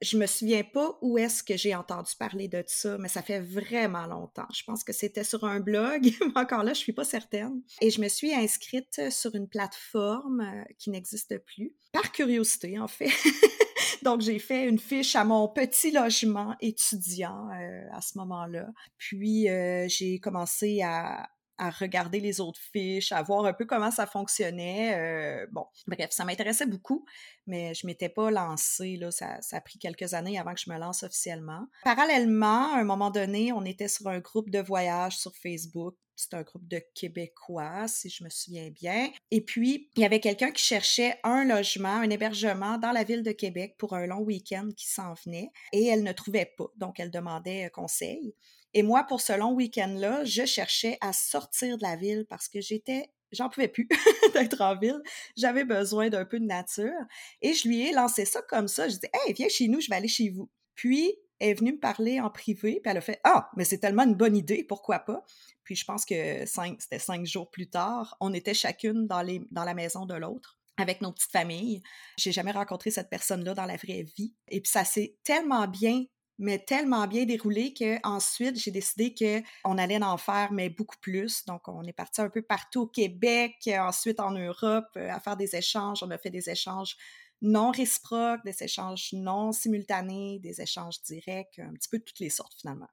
Je 0.01 0.17
me 0.17 0.25
souviens 0.25 0.63
pas 0.63 0.97
où 1.01 1.17
est-ce 1.17 1.43
que 1.43 1.57
j'ai 1.57 1.75
entendu 1.75 2.13
parler 2.17 2.47
de 2.47 2.63
ça, 2.65 2.97
mais 2.97 3.09
ça 3.09 3.21
fait 3.21 3.41
vraiment 3.41 4.07
longtemps. 4.07 4.47
Je 4.53 4.63
pense 4.63 4.85
que 4.85 4.93
c'était 4.93 5.25
sur 5.25 5.43
un 5.43 5.59
blog, 5.59 6.13
encore 6.35 6.63
là, 6.63 6.71
je 6.71 6.79
suis 6.79 6.93
pas 6.93 7.03
certaine. 7.03 7.61
Et 7.81 7.89
je 7.89 7.99
me 7.99 8.07
suis 8.07 8.33
inscrite 8.33 9.11
sur 9.11 9.35
une 9.35 9.49
plateforme 9.49 10.63
qui 10.77 10.91
n'existe 10.91 11.37
plus, 11.39 11.75
par 11.91 12.13
curiosité 12.13 12.79
en 12.79 12.87
fait. 12.87 13.11
Donc, 14.05 14.21
j'ai 14.21 14.37
fait 14.37 14.69
une 14.69 14.77
fiche 14.77 15.15
à 15.15 15.25
mon 15.25 15.47
petit 15.47 15.89
logement 15.89 16.55
étudiant 16.61 17.49
euh, 17.49 17.87
à 17.91 18.01
ce 18.01 18.19
moment-là. 18.19 18.67
Puis, 18.99 19.49
euh, 19.49 19.87
j'ai 19.89 20.19
commencé 20.19 20.83
à, 20.83 21.27
regarder 21.57 22.19
les 22.19 22.41
autres 22.41 22.59
fiches, 22.59 23.11
à 23.11 23.21
voir 23.21 23.45
un 23.45 23.53
peu 23.53 23.65
comment 23.65 23.91
ça 23.91 24.05
fonctionnait. 24.05 24.95
Euh, 24.95 25.47
bon, 25.51 25.65
bref, 25.87 26.11
ça 26.11 26.25
m'intéressait 26.25 26.65
beaucoup, 26.65 27.05
mais 27.47 27.73
je 27.73 27.87
m'étais 27.87 28.09
pas 28.09 28.31
lancée. 28.31 28.97
Là, 28.97 29.11
ça, 29.11 29.41
ça, 29.41 29.57
a 29.57 29.61
pris 29.61 29.79
quelques 29.79 30.13
années 30.13 30.39
avant 30.39 30.53
que 30.53 30.59
je 30.59 30.69
me 30.69 30.77
lance 30.77 31.03
officiellement. 31.03 31.67
Parallèlement, 31.83 32.73
à 32.73 32.79
un 32.79 32.83
moment 32.83 33.11
donné, 33.11 33.51
on 33.53 33.63
était 33.65 33.87
sur 33.87 34.07
un 34.07 34.19
groupe 34.19 34.49
de 34.49 34.59
voyage 34.59 35.17
sur 35.17 35.35
Facebook 35.35 35.95
c'est 36.15 36.33
un 36.33 36.43
groupe 36.43 36.67
de 36.67 36.81
Québécois, 36.93 37.87
si 37.87 38.09
je 38.09 38.23
me 38.23 38.29
souviens 38.29 38.69
bien. 38.69 39.11
Et 39.31 39.41
puis, 39.41 39.89
il 39.95 40.01
y 40.01 40.05
avait 40.05 40.19
quelqu'un 40.19 40.51
qui 40.51 40.63
cherchait 40.63 41.19
un 41.23 41.43
logement, 41.43 41.89
un 41.89 42.09
hébergement 42.09 42.77
dans 42.77 42.91
la 42.91 43.03
ville 43.03 43.23
de 43.23 43.31
Québec 43.31 43.75
pour 43.77 43.93
un 43.93 44.07
long 44.07 44.21
week-end 44.21 44.69
qui 44.75 44.87
s'en 44.87 45.13
venait 45.25 45.49
et 45.73 45.85
elle 45.85 46.03
ne 46.03 46.13
trouvait 46.13 46.53
pas. 46.57 46.67
Donc, 46.77 46.99
elle 46.99 47.11
demandait 47.11 47.69
conseil. 47.73 48.33
Et 48.75 48.83
moi, 48.83 49.05
pour 49.05 49.21
ce 49.21 49.33
long 49.33 49.53
week-end-là, 49.53 50.25
je 50.25 50.45
cherchais 50.45 50.97
à 50.99 51.13
sortir 51.13 51.77
de 51.77 51.83
la 51.83 51.95
ville 51.95 52.25
parce 52.29 52.49
que 52.49 52.59
j'étais 52.61 53.09
j'en 53.31 53.49
pouvais 53.49 53.67
plus 53.67 53.87
d'être 54.33 54.61
en 54.61 54.77
ville. 54.77 55.01
J'avais 55.35 55.63
besoin 55.63 56.09
d'un 56.09 56.25
peu 56.25 56.39
de 56.39 56.45
nature. 56.45 56.93
Et 57.41 57.53
je 57.53 57.67
lui 57.67 57.87
ai 57.87 57.91
lancé 57.91 58.25
ça 58.25 58.41
comme 58.41 58.67
ça. 58.67 58.87
Je 58.87 58.97
dis, 58.97 59.07
hey, 59.13 59.33
viens 59.33 59.49
chez 59.49 59.67
nous, 59.67 59.81
je 59.81 59.89
vais 59.89 59.95
aller 59.95 60.07
chez 60.07 60.29
vous. 60.29 60.49
Puis, 60.75 61.15
elle 61.39 61.49
est 61.49 61.53
venue 61.55 61.73
me 61.73 61.79
parler 61.79 62.19
en 62.19 62.29
privé, 62.29 62.79
puis 62.81 62.91
elle 62.91 62.97
a 62.97 63.01
fait 63.01 63.19
Ah, 63.23 63.49
mais 63.55 63.65
c'est 63.65 63.79
tellement 63.79 64.03
une 64.03 64.15
bonne 64.15 64.37
idée, 64.37 64.63
pourquoi 64.63 64.99
pas? 64.99 65.25
Puis 65.63 65.75
je 65.75 65.85
pense 65.85 66.05
que 66.05 66.45
c'était 66.45 66.99
cinq 66.99 67.25
jours 67.25 67.49
plus 67.49 67.69
tard, 67.69 68.15
on 68.19 68.33
était 68.33 68.53
chacune 68.53 69.07
dans, 69.07 69.25
dans 69.51 69.63
la 69.63 69.73
maison 69.73 70.05
de 70.05 70.13
l'autre 70.13 70.57
avec 70.77 71.01
nos 71.01 71.11
petites 71.11 71.31
familles. 71.31 71.81
J'ai 72.17 72.31
jamais 72.31 72.51
rencontré 72.51 72.91
cette 72.91 73.09
personne-là 73.09 73.53
dans 73.53 73.65
la 73.65 73.77
vraie 73.77 74.03
vie. 74.03 74.33
Et 74.49 74.61
puis 74.61 74.71
ça 74.71 74.83
s'est 74.83 75.17
tellement 75.23 75.67
bien 75.67 76.05
mais 76.37 76.59
tellement 76.59 77.07
bien 77.07 77.25
déroulé 77.25 77.73
que 77.73 77.97
ensuite 78.05 78.59
j'ai 78.59 78.71
décidé 78.71 79.13
que 79.13 79.41
on 79.63 79.77
allait 79.77 80.01
en 80.03 80.17
faire 80.17 80.51
mais 80.51 80.69
beaucoup 80.69 80.97
plus. 80.99 81.45
Donc 81.45 81.67
on 81.67 81.83
est 81.83 81.93
parti 81.93 82.21
un 82.21 82.29
peu 82.29 82.41
partout 82.41 82.81
au 82.81 82.87
Québec, 82.87 83.69
ensuite 83.79 84.19
en 84.19 84.31
Europe 84.31 84.89
euh, 84.97 85.09
à 85.09 85.19
faire 85.19 85.37
des 85.37 85.55
échanges. 85.55 86.03
On 86.03 86.11
a 86.11 86.17
fait 86.17 86.29
des 86.29 86.49
échanges 86.49 86.97
non 87.41 87.71
réciproques, 87.71 88.43
des 88.45 88.63
échanges 88.63 89.09
non 89.13 89.51
simultanés, 89.51 90.39
des 90.39 90.61
échanges 90.61 91.01
directs, 91.01 91.59
un 91.59 91.73
petit 91.73 91.89
peu 91.89 91.99
de 91.99 92.03
toutes 92.03 92.19
les 92.19 92.29
sortes 92.29 92.53
finalement. 92.59 92.87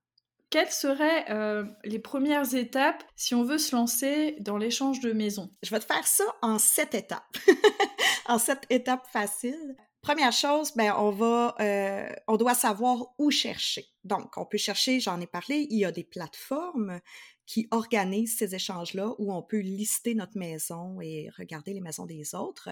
Quelles 0.51 0.71
seraient 0.71 1.31
euh, 1.31 1.65
les 1.83 1.99
premières 1.99 2.55
étapes 2.55 3.03
si 3.17 3.35
on 3.35 3.43
veut 3.43 3.57
se 3.57 3.75
lancer 3.75 4.37
dans 4.41 4.59
l'échange 4.59 5.01
de 5.01 5.13
maison 5.13 5.51
Je 5.63 5.71
vais 5.71 5.81
te 5.81 5.87
faire 5.87 6.07
ça 6.07 6.25
en 6.43 6.59
sept 6.59 6.95
étapes. 6.95 7.39
en 8.27 8.39
sept 8.39 8.67
étapes 8.69 9.07
faciles. 9.11 9.77
Première 10.03 10.33
chose, 10.33 10.73
ben 10.75 10.93
euh, 10.99 12.09
on 12.27 12.37
doit 12.37 12.55
savoir 12.55 13.15
où 13.19 13.31
chercher. 13.31 13.87
Donc, 14.03 14.37
on 14.37 14.45
peut 14.45 14.59
chercher, 14.59 14.99
j'en 14.99 15.21
ai 15.21 15.29
parlé, 15.29 15.69
il 15.71 15.79
y 15.79 15.85
a 15.85 15.93
des 15.93 16.03
plateformes 16.03 17.01
qui 17.47 17.69
organisent 17.71 18.37
ces 18.37 18.57
échanges-là 18.57 19.15
où 19.19 19.33
on 19.33 19.43
peut 19.43 19.61
lister 19.61 20.17
notre 20.17 20.37
maison 20.37 21.01
et 21.01 21.31
regarder 21.39 21.73
les 21.73 21.81
maisons 21.81 22.07
des 22.07 22.35
autres. 22.35 22.69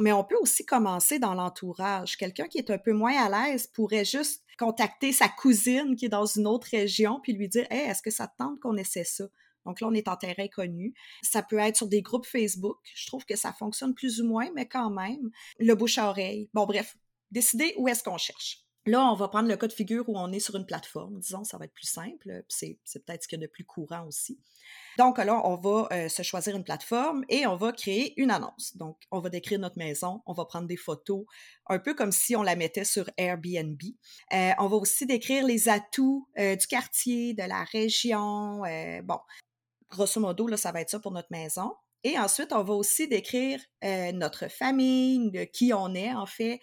Mais 0.00 0.10
on 0.10 0.24
peut 0.24 0.38
aussi 0.40 0.66
commencer 0.66 1.20
dans 1.20 1.34
l'entourage. 1.34 2.16
Quelqu'un 2.16 2.48
qui 2.48 2.58
est 2.58 2.70
un 2.70 2.78
peu 2.78 2.92
moins 2.92 3.16
à 3.16 3.28
l'aise 3.28 3.68
pourrait 3.68 4.04
juste 4.04 4.42
contacter 4.58 5.12
sa 5.12 5.28
cousine 5.28 5.94
qui 5.94 6.06
est 6.06 6.08
dans 6.08 6.26
une 6.26 6.48
autre 6.48 6.66
région 6.72 7.20
puis 7.22 7.32
lui 7.32 7.48
dire 7.48 7.66
Hey, 7.70 7.88
est-ce 7.88 8.02
que 8.02 8.10
ça 8.10 8.26
te 8.26 8.36
tente 8.38 8.58
qu'on 8.58 8.76
essaie 8.76 9.04
ça? 9.04 9.26
Donc 9.66 9.80
là, 9.80 9.88
on 9.88 9.94
est 9.94 10.08
en 10.08 10.16
terrain 10.16 10.48
connu. 10.48 10.94
Ça 11.22 11.42
peut 11.42 11.58
être 11.58 11.76
sur 11.76 11.88
des 11.88 12.02
groupes 12.02 12.26
Facebook. 12.26 12.78
Je 12.94 13.06
trouve 13.06 13.24
que 13.24 13.36
ça 13.36 13.52
fonctionne 13.52 13.94
plus 13.94 14.20
ou 14.20 14.26
moins, 14.26 14.48
mais 14.54 14.66
quand 14.66 14.90
même. 14.90 15.30
Le 15.58 15.74
bouche 15.74 15.98
à 15.98 16.08
oreille. 16.08 16.48
Bon, 16.54 16.64
bref, 16.64 16.96
décider 17.30 17.74
où 17.76 17.88
est-ce 17.88 18.02
qu'on 18.02 18.18
cherche. 18.18 18.66
Là, 18.88 19.04
on 19.10 19.16
va 19.16 19.26
prendre 19.26 19.48
le 19.48 19.56
cas 19.56 19.66
de 19.66 19.72
figure 19.72 20.08
où 20.08 20.16
on 20.16 20.30
est 20.30 20.38
sur 20.38 20.54
une 20.54 20.64
plateforme. 20.64 21.18
Disons, 21.18 21.42
ça 21.42 21.58
va 21.58 21.64
être 21.64 21.74
plus 21.74 21.88
simple. 21.88 22.44
C'est, 22.48 22.78
peut-être 23.04 23.24
ce 23.24 23.28
qu'il 23.28 23.40
y 23.40 23.42
a 23.42 23.46
de 23.46 23.50
plus 23.50 23.64
courant 23.64 24.06
aussi. 24.06 24.38
Donc 24.96 25.18
là, 25.18 25.40
on 25.44 25.56
va 25.56 25.88
euh, 25.90 26.08
se 26.08 26.22
choisir 26.22 26.54
une 26.54 26.62
plateforme 26.62 27.24
et 27.28 27.48
on 27.48 27.56
va 27.56 27.72
créer 27.72 28.14
une 28.20 28.30
annonce. 28.30 28.76
Donc, 28.76 28.96
on 29.10 29.18
va 29.18 29.28
décrire 29.28 29.58
notre 29.58 29.76
maison, 29.76 30.22
on 30.24 30.32
va 30.32 30.44
prendre 30.44 30.68
des 30.68 30.76
photos, 30.76 31.24
un 31.66 31.80
peu 31.80 31.94
comme 31.94 32.12
si 32.12 32.36
on 32.36 32.44
la 32.44 32.54
mettait 32.54 32.84
sur 32.84 33.10
Airbnb. 33.16 33.80
Euh, 34.32 34.52
on 34.58 34.68
va 34.68 34.76
aussi 34.76 35.04
décrire 35.04 35.44
les 35.44 35.68
atouts 35.68 36.28
euh, 36.38 36.54
du 36.54 36.66
quartier, 36.68 37.34
de 37.34 37.42
la 37.42 37.64
région. 37.64 38.62
bon, 39.02 39.18
grosso 39.90 40.20
modo, 40.20 40.46
là, 40.46 40.56
ça 40.56 40.72
va 40.72 40.80
être 40.80 40.90
ça 40.90 40.98
pour 40.98 41.12
notre 41.12 41.28
maison. 41.30 41.74
Et 42.04 42.18
ensuite, 42.18 42.52
on 42.52 42.62
va 42.62 42.74
aussi 42.74 43.08
décrire 43.08 43.60
notre 44.14 44.48
famille, 44.48 45.48
qui 45.52 45.72
on 45.72 45.94
est 45.94 46.14
en 46.14 46.26
fait, 46.26 46.60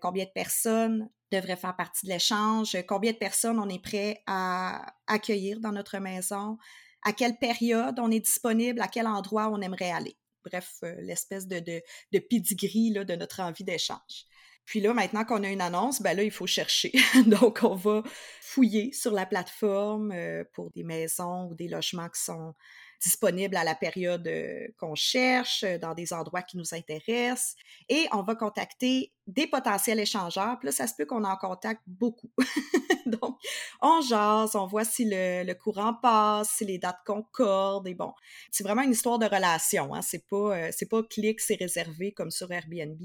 combien 0.00 0.24
de 0.24 0.30
personnes 0.34 1.08
devraient 1.30 1.56
faire 1.56 1.76
partie 1.76 2.06
de 2.06 2.12
l'échange, 2.12 2.76
combien 2.88 3.12
de 3.12 3.16
personnes 3.16 3.58
on 3.58 3.68
est 3.68 3.82
prêt 3.82 4.22
à 4.26 4.94
accueillir 5.06 5.60
dans 5.60 5.72
notre 5.72 5.98
maison, 5.98 6.58
à 7.04 7.12
quelle 7.12 7.38
période 7.38 7.98
on 8.00 8.10
est 8.10 8.20
disponible, 8.20 8.80
à 8.80 8.88
quel 8.88 9.06
endroit 9.06 9.50
on 9.50 9.60
aimerait 9.60 9.92
aller? 9.92 10.16
Bref, 10.44 10.78
l'espèce 10.98 11.46
de, 11.46 11.60
de, 11.60 11.80
de 12.12 12.18
pedigree 12.18 12.90
de 12.90 13.14
notre 13.14 13.40
envie 13.40 13.64
d'échange. 13.64 14.26
Puis 14.72 14.80
là, 14.80 14.94
maintenant 14.94 15.26
qu'on 15.26 15.44
a 15.44 15.50
une 15.50 15.60
annonce, 15.60 16.00
ben 16.00 16.16
là, 16.16 16.22
il 16.22 16.30
faut 16.30 16.46
chercher. 16.46 16.92
Donc, 17.26 17.58
on 17.62 17.74
va 17.74 18.02
fouiller 18.40 18.90
sur 18.94 19.12
la 19.12 19.26
plateforme 19.26 20.14
pour 20.54 20.70
des 20.70 20.82
maisons 20.82 21.48
ou 21.50 21.54
des 21.54 21.68
logements 21.68 22.08
qui 22.08 22.22
sont 22.22 22.54
disponible 23.02 23.54
à 23.56 23.64
la 23.64 23.74
période 23.74 24.26
euh, 24.26 24.68
qu'on 24.78 24.94
cherche, 24.94 25.62
euh, 25.64 25.76
dans 25.76 25.92
des 25.94 26.12
endroits 26.12 26.42
qui 26.42 26.56
nous 26.56 26.72
intéressent. 26.72 27.54
Et 27.88 28.06
on 28.12 28.22
va 28.22 28.34
contacter 28.34 29.12
des 29.26 29.46
potentiels 29.46 29.98
échangeurs. 29.98 30.58
Puis 30.58 30.66
là, 30.66 30.72
ça 30.72 30.86
se 30.86 30.94
peut 30.94 31.04
qu'on 31.04 31.24
en 31.24 31.36
contacte 31.36 31.82
beaucoup. 31.86 32.30
Donc, 33.06 33.36
on 33.82 34.00
jase, 34.00 34.54
on 34.54 34.66
voit 34.66 34.84
si 34.84 35.04
le, 35.06 35.52
courant 35.54 35.94
passe, 35.94 36.50
si 36.50 36.64
les 36.64 36.78
dates 36.78 37.02
concordent. 37.04 37.88
Et 37.88 37.94
bon, 37.94 38.12
c'est 38.50 38.64
vraiment 38.64 38.82
une 38.82 38.92
histoire 38.92 39.18
de 39.18 39.26
relation. 39.26 39.94
Hein? 39.94 40.00
C'est 40.00 40.26
pas, 40.26 40.56
euh, 40.56 40.70
c'est 40.72 40.88
pas 40.88 41.02
clic, 41.02 41.40
c'est 41.40 41.56
réservé 41.56 42.12
comme 42.12 42.30
sur 42.30 42.50
Airbnb 42.50 43.00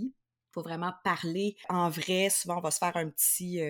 faut 0.52 0.62
vraiment 0.62 0.94
parler 1.04 1.56
en 1.70 1.90
vrai. 1.90 2.30
Souvent, 2.30 2.58
on 2.58 2.62
va 2.62 2.72
se 2.72 2.80
faire 2.80 2.96
un 2.98 3.10
petit, 3.10 3.62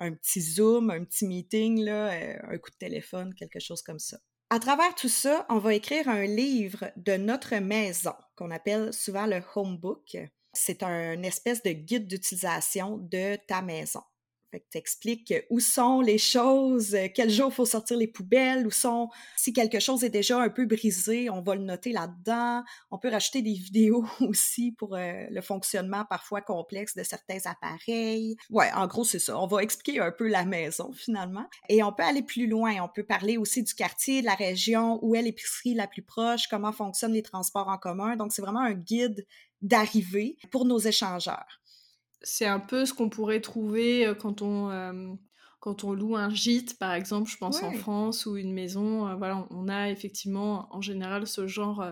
un 0.00 0.12
petit 0.12 0.40
Zoom, 0.40 0.90
un 0.90 1.04
petit 1.04 1.26
meeting, 1.26 1.84
là, 1.84 2.10
un 2.48 2.58
coup 2.58 2.70
de 2.70 2.76
téléphone, 2.76 3.34
quelque 3.34 3.60
chose 3.60 3.82
comme 3.82 3.98
ça. 3.98 4.18
À 4.50 4.58
travers 4.58 4.94
tout 4.94 5.10
ça, 5.10 5.44
on 5.50 5.58
va 5.58 5.74
écrire 5.74 6.08
un 6.08 6.24
livre 6.24 6.90
de 6.96 7.18
notre 7.18 7.54
maison 7.56 8.14
qu'on 8.34 8.50
appelle 8.50 8.94
souvent 8.94 9.26
le 9.26 9.42
homebook. 9.54 10.16
C'est 10.54 10.82
un 10.82 11.22
espèce 11.22 11.62
de 11.62 11.72
guide 11.72 12.06
d'utilisation 12.06 12.96
de 12.96 13.36
ta 13.46 13.60
maison. 13.60 14.00
Fait 14.50 14.60
que 14.60 14.68
t'expliques 14.70 15.34
où 15.50 15.60
sont 15.60 16.00
les 16.00 16.16
choses, 16.16 16.94
euh, 16.94 17.08
quel 17.14 17.28
jour 17.28 17.52
faut 17.52 17.66
sortir 17.66 17.98
les 17.98 18.06
poubelles, 18.06 18.66
où 18.66 18.70
sont, 18.70 19.10
si 19.36 19.52
quelque 19.52 19.78
chose 19.78 20.04
est 20.04 20.10
déjà 20.10 20.40
un 20.40 20.48
peu 20.48 20.64
brisé, 20.64 21.28
on 21.28 21.42
va 21.42 21.54
le 21.54 21.62
noter 21.62 21.92
là-dedans. 21.92 22.64
On 22.90 22.98
peut 22.98 23.10
rajouter 23.10 23.42
des 23.42 23.52
vidéos 23.54 24.06
aussi 24.20 24.72
pour 24.72 24.96
euh, 24.96 25.26
le 25.30 25.40
fonctionnement 25.42 26.06
parfois 26.08 26.40
complexe 26.40 26.94
de 26.96 27.02
certains 27.02 27.40
appareils. 27.44 28.36
Ouais, 28.48 28.72
en 28.72 28.86
gros, 28.86 29.04
c'est 29.04 29.18
ça. 29.18 29.38
On 29.38 29.46
va 29.46 29.62
expliquer 29.62 30.00
un 30.00 30.12
peu 30.12 30.28
la 30.28 30.46
maison 30.46 30.92
finalement. 30.92 31.46
Et 31.68 31.82
on 31.82 31.92
peut 31.92 32.04
aller 32.04 32.22
plus 32.22 32.46
loin. 32.46 32.80
On 32.82 32.88
peut 32.88 33.04
parler 33.04 33.36
aussi 33.36 33.62
du 33.62 33.74
quartier, 33.74 34.22
de 34.22 34.26
la 34.26 34.34
région, 34.34 34.98
où 35.02 35.14
est 35.14 35.22
l'épicerie 35.22 35.74
la 35.74 35.86
plus 35.86 36.02
proche, 36.02 36.48
comment 36.48 36.72
fonctionnent 36.72 37.12
les 37.12 37.22
transports 37.22 37.68
en 37.68 37.76
commun. 37.76 38.16
Donc, 38.16 38.32
c'est 38.32 38.42
vraiment 38.42 38.62
un 38.62 38.74
guide 38.74 39.26
d'arrivée 39.60 40.38
pour 40.50 40.64
nos 40.64 40.78
échangeurs 40.78 41.60
c'est 42.22 42.46
un 42.46 42.60
peu 42.60 42.86
ce 42.86 42.94
qu'on 42.94 43.08
pourrait 43.08 43.40
trouver 43.40 44.12
quand 44.18 44.42
on, 44.42 45.18
quand 45.60 45.84
on 45.84 45.92
loue 45.92 46.16
un 46.16 46.30
gîte, 46.30 46.78
par 46.78 46.92
exemple, 46.94 47.30
je 47.30 47.36
pense 47.36 47.62
en 47.62 47.72
France, 47.72 48.26
ou 48.26 48.36
une 48.36 48.52
maison. 48.52 49.16
voilà, 49.16 49.46
on 49.50 49.68
a 49.68 49.90
effectivement 49.90 50.68
en 50.70 50.80
général 50.80 51.26
ce 51.26 51.46
genre 51.46 51.84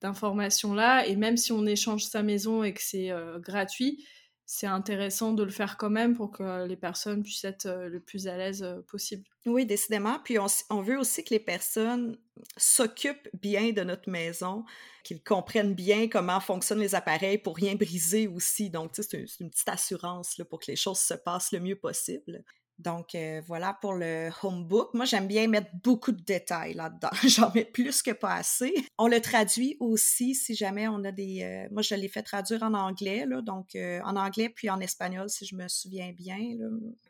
d'informations-là. 0.00 1.06
Et 1.06 1.16
même 1.16 1.36
si 1.36 1.52
on 1.52 1.66
échange 1.66 2.04
sa 2.04 2.22
maison 2.22 2.62
et 2.62 2.72
que 2.72 2.82
c'est 2.82 3.10
gratuit, 3.38 4.04
c'est 4.50 4.66
intéressant 4.66 5.34
de 5.34 5.42
le 5.42 5.50
faire 5.50 5.76
quand 5.76 5.90
même 5.90 6.16
pour 6.16 6.30
que 6.30 6.66
les 6.66 6.76
personnes 6.76 7.22
puissent 7.22 7.44
être 7.44 7.68
le 7.68 8.00
plus 8.00 8.28
à 8.28 8.38
l'aise 8.38 8.66
possible. 8.88 9.24
Oui, 9.44 9.66
décidément. 9.66 10.18
Puis 10.24 10.38
on, 10.38 10.80
veut 10.80 10.98
aussi 10.98 11.22
que 11.22 11.34
les 11.34 11.38
personnes 11.38 12.16
s'occupent 12.56 13.28
bien 13.34 13.72
de 13.72 13.82
notre 13.82 14.08
maison, 14.08 14.64
qu'ils 15.04 15.22
comprennent 15.22 15.74
bien 15.74 16.08
comment 16.08 16.40
fonctionnent 16.40 16.80
les 16.80 16.94
appareils 16.94 17.36
pour 17.36 17.56
rien 17.56 17.74
briser 17.74 18.26
aussi. 18.26 18.70
Donc, 18.70 18.92
c'est 18.94 19.12
une, 19.12 19.50
petite 19.50 19.68
assurance 19.68 20.38
là, 20.38 20.46
pour 20.46 20.60
que 20.60 20.70
les 20.70 20.76
choses 20.76 20.98
se 20.98 21.12
passent 21.12 21.52
le 21.52 21.60
mieux 21.60 21.76
possible. 21.76 22.42
Donc 22.78 23.14
euh, 23.14 23.42
voilà 23.46 23.76
pour 23.80 23.94
le 23.94 24.30
homebook. 24.42 24.94
Moi, 24.94 25.04
j'aime 25.04 25.26
bien 25.26 25.48
mettre 25.48 25.70
beaucoup 25.82 26.12
de 26.12 26.22
détails 26.22 26.74
là-dedans. 26.74 27.10
J'en 27.26 27.52
mets 27.52 27.64
plus 27.64 28.02
que 28.02 28.12
pas 28.12 28.34
assez. 28.34 28.72
On 28.98 29.08
le 29.08 29.20
traduit 29.20 29.76
aussi 29.80 30.34
si 30.34 30.54
jamais 30.54 30.86
on 30.86 31.02
a 31.04 31.10
des. 31.10 31.42
Euh, 31.42 31.68
moi, 31.72 31.82
je 31.82 31.94
l'ai 31.94 32.08
fait 32.08 32.22
traduire 32.22 32.62
en 32.62 32.74
anglais, 32.74 33.26
là, 33.26 33.42
donc 33.42 33.74
euh, 33.74 34.00
en 34.04 34.16
anglais 34.16 34.48
puis 34.48 34.70
en 34.70 34.80
espagnol 34.80 35.28
si 35.28 35.44
je 35.44 35.56
me 35.56 35.68
souviens 35.68 36.12
bien, 36.12 36.38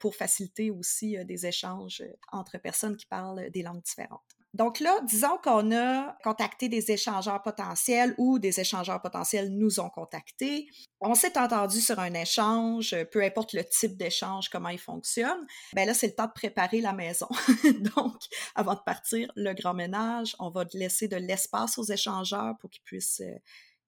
pour 0.01 0.15
faciliter 0.15 0.71
aussi 0.71 1.17
des 1.25 1.47
échanges 1.47 2.03
entre 2.33 2.59
personnes 2.59 2.97
qui 2.97 3.07
parlent 3.07 3.51
des 3.51 3.63
langues 3.63 3.83
différentes. 3.83 4.38
Donc 4.55 4.81
là, 4.81 4.99
disons 5.07 5.39
qu'on 5.43 5.73
a 5.77 6.17
contacté 6.25 6.69
des 6.69 6.91
échangeurs 6.91 7.43
potentiels 7.43 8.15
ou 8.17 8.39
des 8.39 8.61
échangeurs 8.61 9.01
potentiels 9.03 9.51
nous 9.51 9.79
ont 9.79 9.91
contactés. 9.91 10.69
On 11.01 11.15
s'est 11.15 11.39
entendu 11.39 11.81
sur 11.81 11.99
un 11.99 12.15
échange, 12.15 12.97
peu 13.13 13.23
importe 13.23 13.53
le 13.53 13.63
type 13.65 13.97
d'échange, 13.97 14.49
comment 14.49 14.71
il 14.71 14.79
fonctionne. 14.79 15.47
Ben 15.75 15.87
là, 15.87 15.95
c'est 15.95 16.09
le 16.09 16.15
temps 16.15 16.27
de 16.27 16.33
préparer 16.33 16.81
la 16.81 16.93
maison. 16.93 17.29
Donc, 17.97 18.17
avant 18.55 18.75
de 18.75 18.81
partir, 18.81 19.31
le 19.37 19.53
grand 19.53 19.75
ménage, 19.75 20.35
on 20.39 20.49
va 20.49 20.65
laisser 20.73 21.09
de 21.09 21.17
l'espace 21.17 21.79
aux 21.79 21.85
échangeurs 21.85 22.57
pour 22.59 22.71
qu'ils 22.71 22.83
puissent 22.83 23.21
euh, 23.21 23.39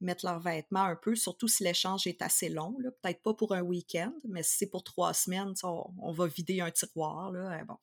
mettre 0.00 0.24
leurs 0.24 0.40
vêtements 0.40 0.84
un 0.84 0.96
peu, 0.96 1.14
surtout 1.14 1.48
si 1.48 1.64
l'échange 1.64 2.06
est 2.06 2.22
assez 2.22 2.48
long. 2.48 2.76
Peut-être 3.02 3.22
pas 3.22 3.34
pour 3.34 3.54
un 3.54 3.62
week-end, 3.62 4.12
mais 4.28 4.42
si 4.42 4.58
c'est 4.58 4.70
pour 4.70 4.82
trois 4.82 5.14
semaines, 5.14 5.54
on, 5.62 6.12
va 6.12 6.26
vider 6.26 6.60
un 6.60 6.70
tiroir. 6.70 7.30
Là, 7.32 7.50
hein, 7.50 7.64
bon. 7.66 7.76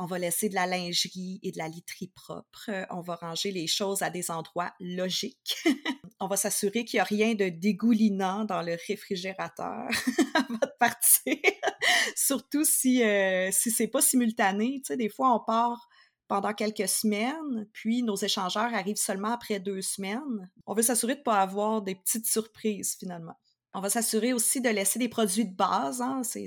On 0.00 0.06
va 0.06 0.20
laisser 0.20 0.48
de 0.48 0.54
la 0.54 0.68
lingerie 0.68 1.40
et 1.42 1.50
de 1.50 1.58
la 1.58 1.66
literie 1.66 2.12
propre. 2.14 2.70
On 2.90 3.00
va 3.00 3.16
ranger 3.16 3.50
les 3.50 3.66
choses 3.66 4.02
à 4.02 4.10
des 4.10 4.30
endroits 4.30 4.72
logiques. 4.78 5.56
on 6.20 6.28
va 6.28 6.36
s'assurer 6.36 6.84
qu'il 6.84 6.98
n'y 6.98 7.00
a 7.00 7.04
rien 7.04 7.34
de 7.34 7.48
dégoulinant 7.48 8.44
dans 8.44 8.62
le 8.62 8.76
réfrigérateur 8.86 9.88
avant 10.34 10.54
de 10.54 10.78
partir. 10.78 11.34
Surtout 12.16 12.64
si, 12.64 13.02
euh, 13.02 13.50
si 13.50 13.72
c'est 13.72 13.88
pas 13.88 14.00
simultané. 14.00 14.80
Tu 14.86 14.96
des 14.96 15.08
fois, 15.08 15.34
on 15.34 15.40
part 15.40 15.88
pendant 16.28 16.54
quelques 16.54 16.88
semaines, 16.88 17.66
puis 17.72 18.04
nos 18.04 18.14
échangeurs 18.14 18.72
arrivent 18.72 18.96
seulement 18.96 19.32
après 19.32 19.58
deux 19.58 19.82
semaines. 19.82 20.48
On 20.66 20.74
veut 20.74 20.82
s'assurer 20.82 21.14
de 21.14 21.20
ne 21.20 21.24
pas 21.24 21.40
avoir 21.40 21.82
des 21.82 21.96
petites 21.96 22.26
surprises 22.26 22.96
finalement. 23.00 23.34
On 23.74 23.80
va 23.80 23.90
s'assurer 23.90 24.32
aussi 24.32 24.60
de 24.60 24.68
laisser 24.68 24.98
des 25.00 25.08
produits 25.08 25.46
de 25.46 25.56
base. 25.56 26.00
Hein. 26.00 26.22
C'est, 26.22 26.46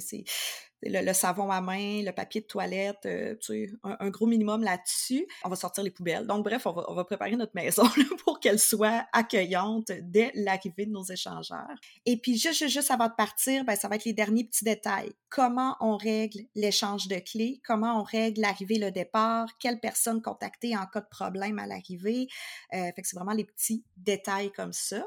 le, 0.83 1.13
savon 1.13 1.51
à 1.51 1.61
main, 1.61 2.01
le 2.03 2.11
papier 2.11 2.41
de 2.41 2.47
toilette, 2.47 3.05
euh, 3.05 3.35
un, 3.83 4.09
gros 4.09 4.25
minimum 4.25 4.63
là-dessus. 4.63 5.27
On 5.43 5.49
va 5.49 5.55
sortir 5.55 5.83
les 5.83 5.91
poubelles. 5.91 6.25
Donc, 6.25 6.43
bref, 6.43 6.65
on 6.65 6.93
va, 6.93 7.03
préparer 7.03 7.35
notre 7.35 7.55
maison 7.55 7.83
pour 8.25 8.39
qu'elle 8.39 8.59
soit 8.59 9.05
accueillante 9.13 9.91
dès 10.01 10.31
l'arrivée 10.33 10.85
de 10.85 10.91
nos 10.91 11.03
échangeurs. 11.03 11.75
Et 12.05 12.17
puis, 12.17 12.37
juste, 12.37 12.67
juste 12.67 12.91
avant 12.91 13.07
de 13.07 13.13
partir, 13.13 13.63
ben, 13.65 13.75
ça 13.75 13.87
va 13.87 13.95
être 13.95 14.05
les 14.05 14.13
derniers 14.13 14.45
petits 14.45 14.65
détails. 14.65 15.11
Comment 15.29 15.75
on 15.79 15.97
règle 15.97 16.41
l'échange 16.55 17.07
de 17.07 17.17
clés? 17.17 17.61
Comment 17.65 17.99
on 17.99 18.03
règle 18.03 18.41
l'arrivée, 18.41 18.79
le 18.79 18.91
départ? 18.91 19.47
Quelle 19.59 19.79
personne 19.79 20.21
contacter 20.21 20.75
en 20.75 20.85
cas 20.85 21.01
de 21.01 21.09
problème 21.09 21.59
à 21.59 21.67
l'arrivée? 21.67 22.27
Euh, 22.73 22.91
fait 22.95 23.01
que 23.01 23.07
c'est 23.07 23.15
vraiment 23.15 23.33
les 23.33 23.45
petits 23.45 23.83
détails 23.97 24.51
comme 24.51 24.73
ça. 24.73 25.05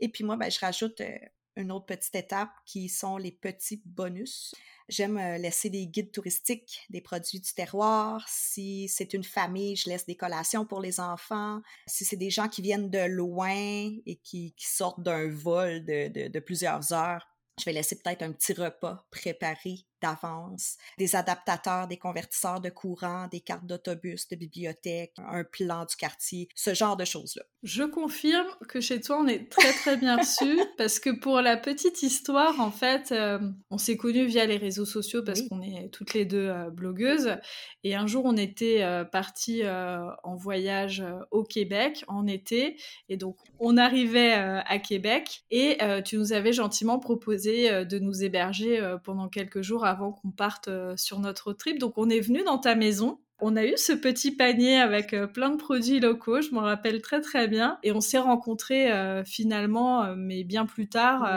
Et 0.00 0.08
puis 0.08 0.24
moi, 0.24 0.36
ben, 0.36 0.50
je 0.50 0.58
rajoute 0.60 1.00
euh, 1.00 1.16
une 1.56 1.72
autre 1.72 1.86
petite 1.86 2.14
étape 2.14 2.50
qui 2.66 2.88
sont 2.88 3.16
les 3.16 3.32
petits 3.32 3.82
bonus. 3.84 4.54
J'aime 4.88 5.16
euh, 5.18 5.38
laisser 5.38 5.70
des 5.70 5.86
guides 5.86 6.12
touristiques, 6.12 6.86
des 6.90 7.00
produits 7.00 7.40
du 7.40 7.52
terroir. 7.52 8.24
Si 8.28 8.88
c'est 8.88 9.14
une 9.14 9.24
famille, 9.24 9.76
je 9.76 9.88
laisse 9.88 10.06
des 10.06 10.16
collations 10.16 10.66
pour 10.66 10.80
les 10.80 11.00
enfants. 11.00 11.62
Si 11.86 12.04
c'est 12.04 12.16
des 12.16 12.30
gens 12.30 12.48
qui 12.48 12.60
viennent 12.60 12.90
de 12.90 13.06
loin 13.06 13.54
et 13.54 14.20
qui, 14.22 14.54
sortent 14.58 15.02
d'un 15.02 15.28
vol 15.30 15.84
de 15.84 16.38
plusieurs 16.40 16.92
heures, 16.92 17.26
je 17.58 17.64
vais 17.64 17.72
laisser 17.72 17.96
peut-être 17.96 18.22
un 18.22 18.32
petit 18.32 18.52
repas 18.52 19.06
préparé 19.10 19.86
d'avance, 20.04 20.76
des 20.98 21.16
adaptateurs, 21.16 21.88
des 21.88 21.96
convertisseurs 21.96 22.60
de 22.60 22.68
courant, 22.68 23.26
des 23.28 23.40
cartes 23.40 23.66
d'autobus, 23.66 24.28
de 24.28 24.36
bibliothèque, 24.36 25.14
un 25.18 25.44
plan 25.44 25.86
du 25.86 25.96
quartier, 25.96 26.48
ce 26.54 26.74
genre 26.74 26.96
de 26.96 27.06
choses-là. 27.06 27.42
Je 27.62 27.84
confirme 27.84 28.46
que 28.68 28.82
chez 28.82 29.00
toi, 29.00 29.18
on 29.20 29.26
est 29.26 29.50
très 29.50 29.72
très 29.72 29.96
bien 29.96 30.18
reçu 30.18 30.60
parce 30.76 31.00
que 31.00 31.08
pour 31.08 31.40
la 31.40 31.56
petite 31.56 32.02
histoire, 32.02 32.60
en 32.60 32.70
fait, 32.70 33.10
euh, 33.12 33.38
on 33.70 33.78
s'est 33.78 33.96
connus 33.96 34.26
via 34.26 34.44
les 34.44 34.58
réseaux 34.58 34.84
sociaux 34.84 35.22
parce 35.24 35.40
qu'on 35.40 35.62
est 35.62 35.88
toutes 35.90 36.12
les 36.12 36.26
deux 36.26 36.48
euh, 36.48 36.68
blogueuses. 36.68 37.36
Et 37.82 37.94
un 37.94 38.06
jour, 38.06 38.26
on 38.26 38.36
était 38.36 38.82
euh, 38.82 39.04
partis 39.04 39.62
en 39.66 40.36
voyage 40.36 41.02
au 41.30 41.44
Québec 41.44 42.04
en 42.08 42.26
été. 42.26 42.76
Et 43.08 43.16
donc, 43.16 43.36
on 43.58 43.78
arrivait 43.78 44.32
à 44.32 44.78
Québec 44.78 45.44
et 45.50 45.78
tu 46.04 46.16
nous 46.16 46.32
avais 46.32 46.52
gentiment 46.52 46.98
proposé 46.98 47.84
de 47.84 47.98
nous 47.98 48.22
héberger 48.22 48.96
pendant 49.04 49.28
quelques 49.28 49.62
jours 49.62 49.84
avant 49.94 50.12
qu'on 50.12 50.30
parte 50.30 50.68
euh, 50.68 50.96
sur 50.96 51.20
notre 51.20 51.52
trip. 51.52 51.78
Donc 51.78 51.94
on 51.96 52.08
est 52.10 52.20
venu 52.20 52.42
dans 52.42 52.58
ta 52.58 52.74
maison 52.74 53.20
On 53.40 53.56
a 53.56 53.64
eu 53.64 53.76
ce 53.76 53.92
petit 53.92 54.30
panier 54.30 54.80
avec 54.80 55.12
euh, 55.12 55.26
plein 55.26 55.50
de 55.50 55.56
produits 55.56 55.98
locaux, 55.98 56.40
je 56.40 56.50
m'en 56.52 56.60
rappelle 56.60 57.02
très 57.02 57.20
très 57.20 57.48
bien. 57.48 57.78
Et 57.82 57.90
on 57.90 58.00
s'est 58.00 58.18
rencontrés 58.18 58.92
euh, 58.92 59.24
finalement, 59.24 60.04
euh, 60.04 60.14
mais 60.16 60.44
bien 60.44 60.66
plus 60.66 60.88
tard, 60.88 61.28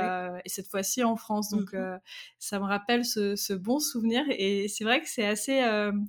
et 0.45 0.49
cette 0.49 0.67
fois-ci 0.67 1.03
en 1.03 1.15
France. 1.15 1.49
Donc 1.49 1.73
mmh 1.73 1.99
ça 2.39 2.59
me 2.59 2.65
rappelle 2.65 3.03
ce, 3.03 3.53
bon 3.53 3.79
souvenir. 3.79 4.23
Et 4.29 4.67
c'est 4.67 4.83
vrai 4.83 5.01
que 5.01 5.09
c'est 5.09 5.25
assez 5.25 5.61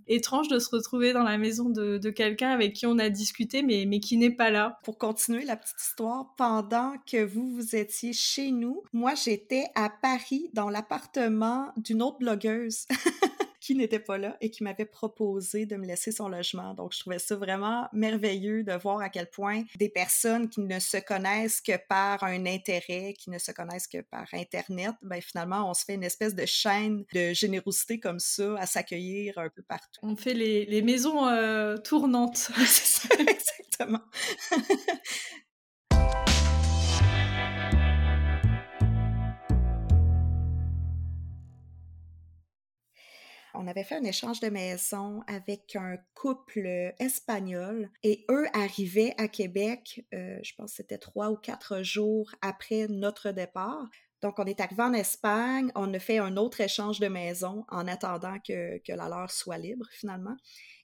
étrange 0.06 0.48
de 0.48 0.58
se 0.58 0.68
retrouver 0.70 1.12
dans 1.12 1.22
la 1.22 1.38
maison 1.38 1.68
de, 1.68 2.10
quelqu'un 2.10 2.50
avec 2.50 2.74
qui 2.74 2.86
on 2.86 2.98
a 2.98 3.08
discuté, 3.08 3.62
mais, 3.62 3.86
mais 3.86 3.98
qui 3.98 4.16
n'est 4.18 4.30
pas 4.30 4.50
là. 4.50 4.78
Pour 4.84 4.98
continuer 4.98 5.44
la 5.44 5.56
petite 5.56 5.80
histoire, 5.80 6.34
pendant 6.36 6.94
que 7.10 7.24
vous, 7.24 7.50
vous 7.50 7.74
étiez 7.74 8.12
chez 8.12 8.50
nous, 8.52 8.82
moi 8.92 9.14
j'étais 9.14 9.64
à 9.74 9.90
Paris 9.90 10.50
dans 10.52 10.68
l'appartement 10.68 11.72
d'une 11.76 12.02
autre 12.02 12.18
blogueuse. 12.18 12.86
qui 13.68 13.74
n'était 13.74 13.98
pas 13.98 14.16
là 14.16 14.34
et 14.40 14.48
qui 14.48 14.64
m'avait 14.64 14.86
proposé 14.86 15.66
de 15.66 15.76
me 15.76 15.84
laisser 15.84 16.10
son 16.10 16.30
logement. 16.30 16.72
Donc, 16.72 16.94
je 16.94 17.00
trouvais 17.00 17.18
ça 17.18 17.36
vraiment 17.36 17.86
merveilleux 17.92 18.64
de 18.64 18.72
voir 18.72 19.02
à 19.02 19.10
quel 19.10 19.28
point 19.28 19.64
des 19.76 19.90
personnes 19.90 20.48
qui 20.48 20.62
ne 20.62 20.78
se 20.78 20.96
connaissent 20.96 21.60
que 21.60 21.76
par 21.86 22.24
un 22.24 22.46
intérêt, 22.46 23.12
qui 23.12 23.28
ne 23.28 23.36
se 23.36 23.52
connaissent 23.52 23.86
que 23.86 24.00
par 24.00 24.24
Internet, 24.32 24.92
ben 25.02 25.20
finalement, 25.20 25.68
on 25.68 25.74
se 25.74 25.84
fait 25.84 25.96
une 25.96 26.02
espèce 26.02 26.34
de 26.34 26.46
chaîne 26.46 27.04
de 27.12 27.34
générosité 27.34 28.00
comme 28.00 28.20
ça 28.20 28.56
à 28.58 28.64
s'accueillir 28.64 29.36
un 29.36 29.50
peu 29.50 29.60
partout. 29.60 30.00
On 30.02 30.16
fait 30.16 30.32
les, 30.32 30.64
les 30.64 30.80
maisons 30.80 31.28
euh, 31.28 31.76
tournantes. 31.76 32.50
C'est 32.64 33.06
ça, 33.06 33.14
exactement. 33.18 34.00
On 43.58 43.66
avait 43.66 43.82
fait 43.82 43.96
un 43.96 44.04
échange 44.04 44.38
de 44.38 44.48
maison 44.48 45.20
avec 45.26 45.74
un 45.74 45.96
couple 46.14 46.94
espagnol 47.00 47.90
et 48.04 48.24
eux 48.30 48.46
arrivaient 48.52 49.14
à 49.18 49.26
Québec, 49.26 50.06
euh, 50.14 50.38
je 50.42 50.54
pense 50.54 50.70
que 50.70 50.76
c'était 50.76 50.98
trois 50.98 51.30
ou 51.30 51.36
quatre 51.36 51.82
jours 51.82 52.30
après 52.40 52.86
notre 52.88 53.32
départ. 53.32 53.88
Donc, 54.22 54.38
on 54.38 54.44
est 54.46 54.60
arrivé 54.60 54.82
en 54.82 54.92
Espagne, 54.92 55.70
on 55.74 55.92
a 55.92 55.98
fait 55.98 56.18
un 56.18 56.36
autre 56.36 56.60
échange 56.60 56.98
de 57.00 57.08
maison 57.08 57.64
en 57.68 57.86
attendant 57.86 58.36
que, 58.46 58.80
la 58.88 59.08
leur 59.08 59.30
soit 59.30 59.58
libre 59.58 59.86
finalement. 59.90 60.36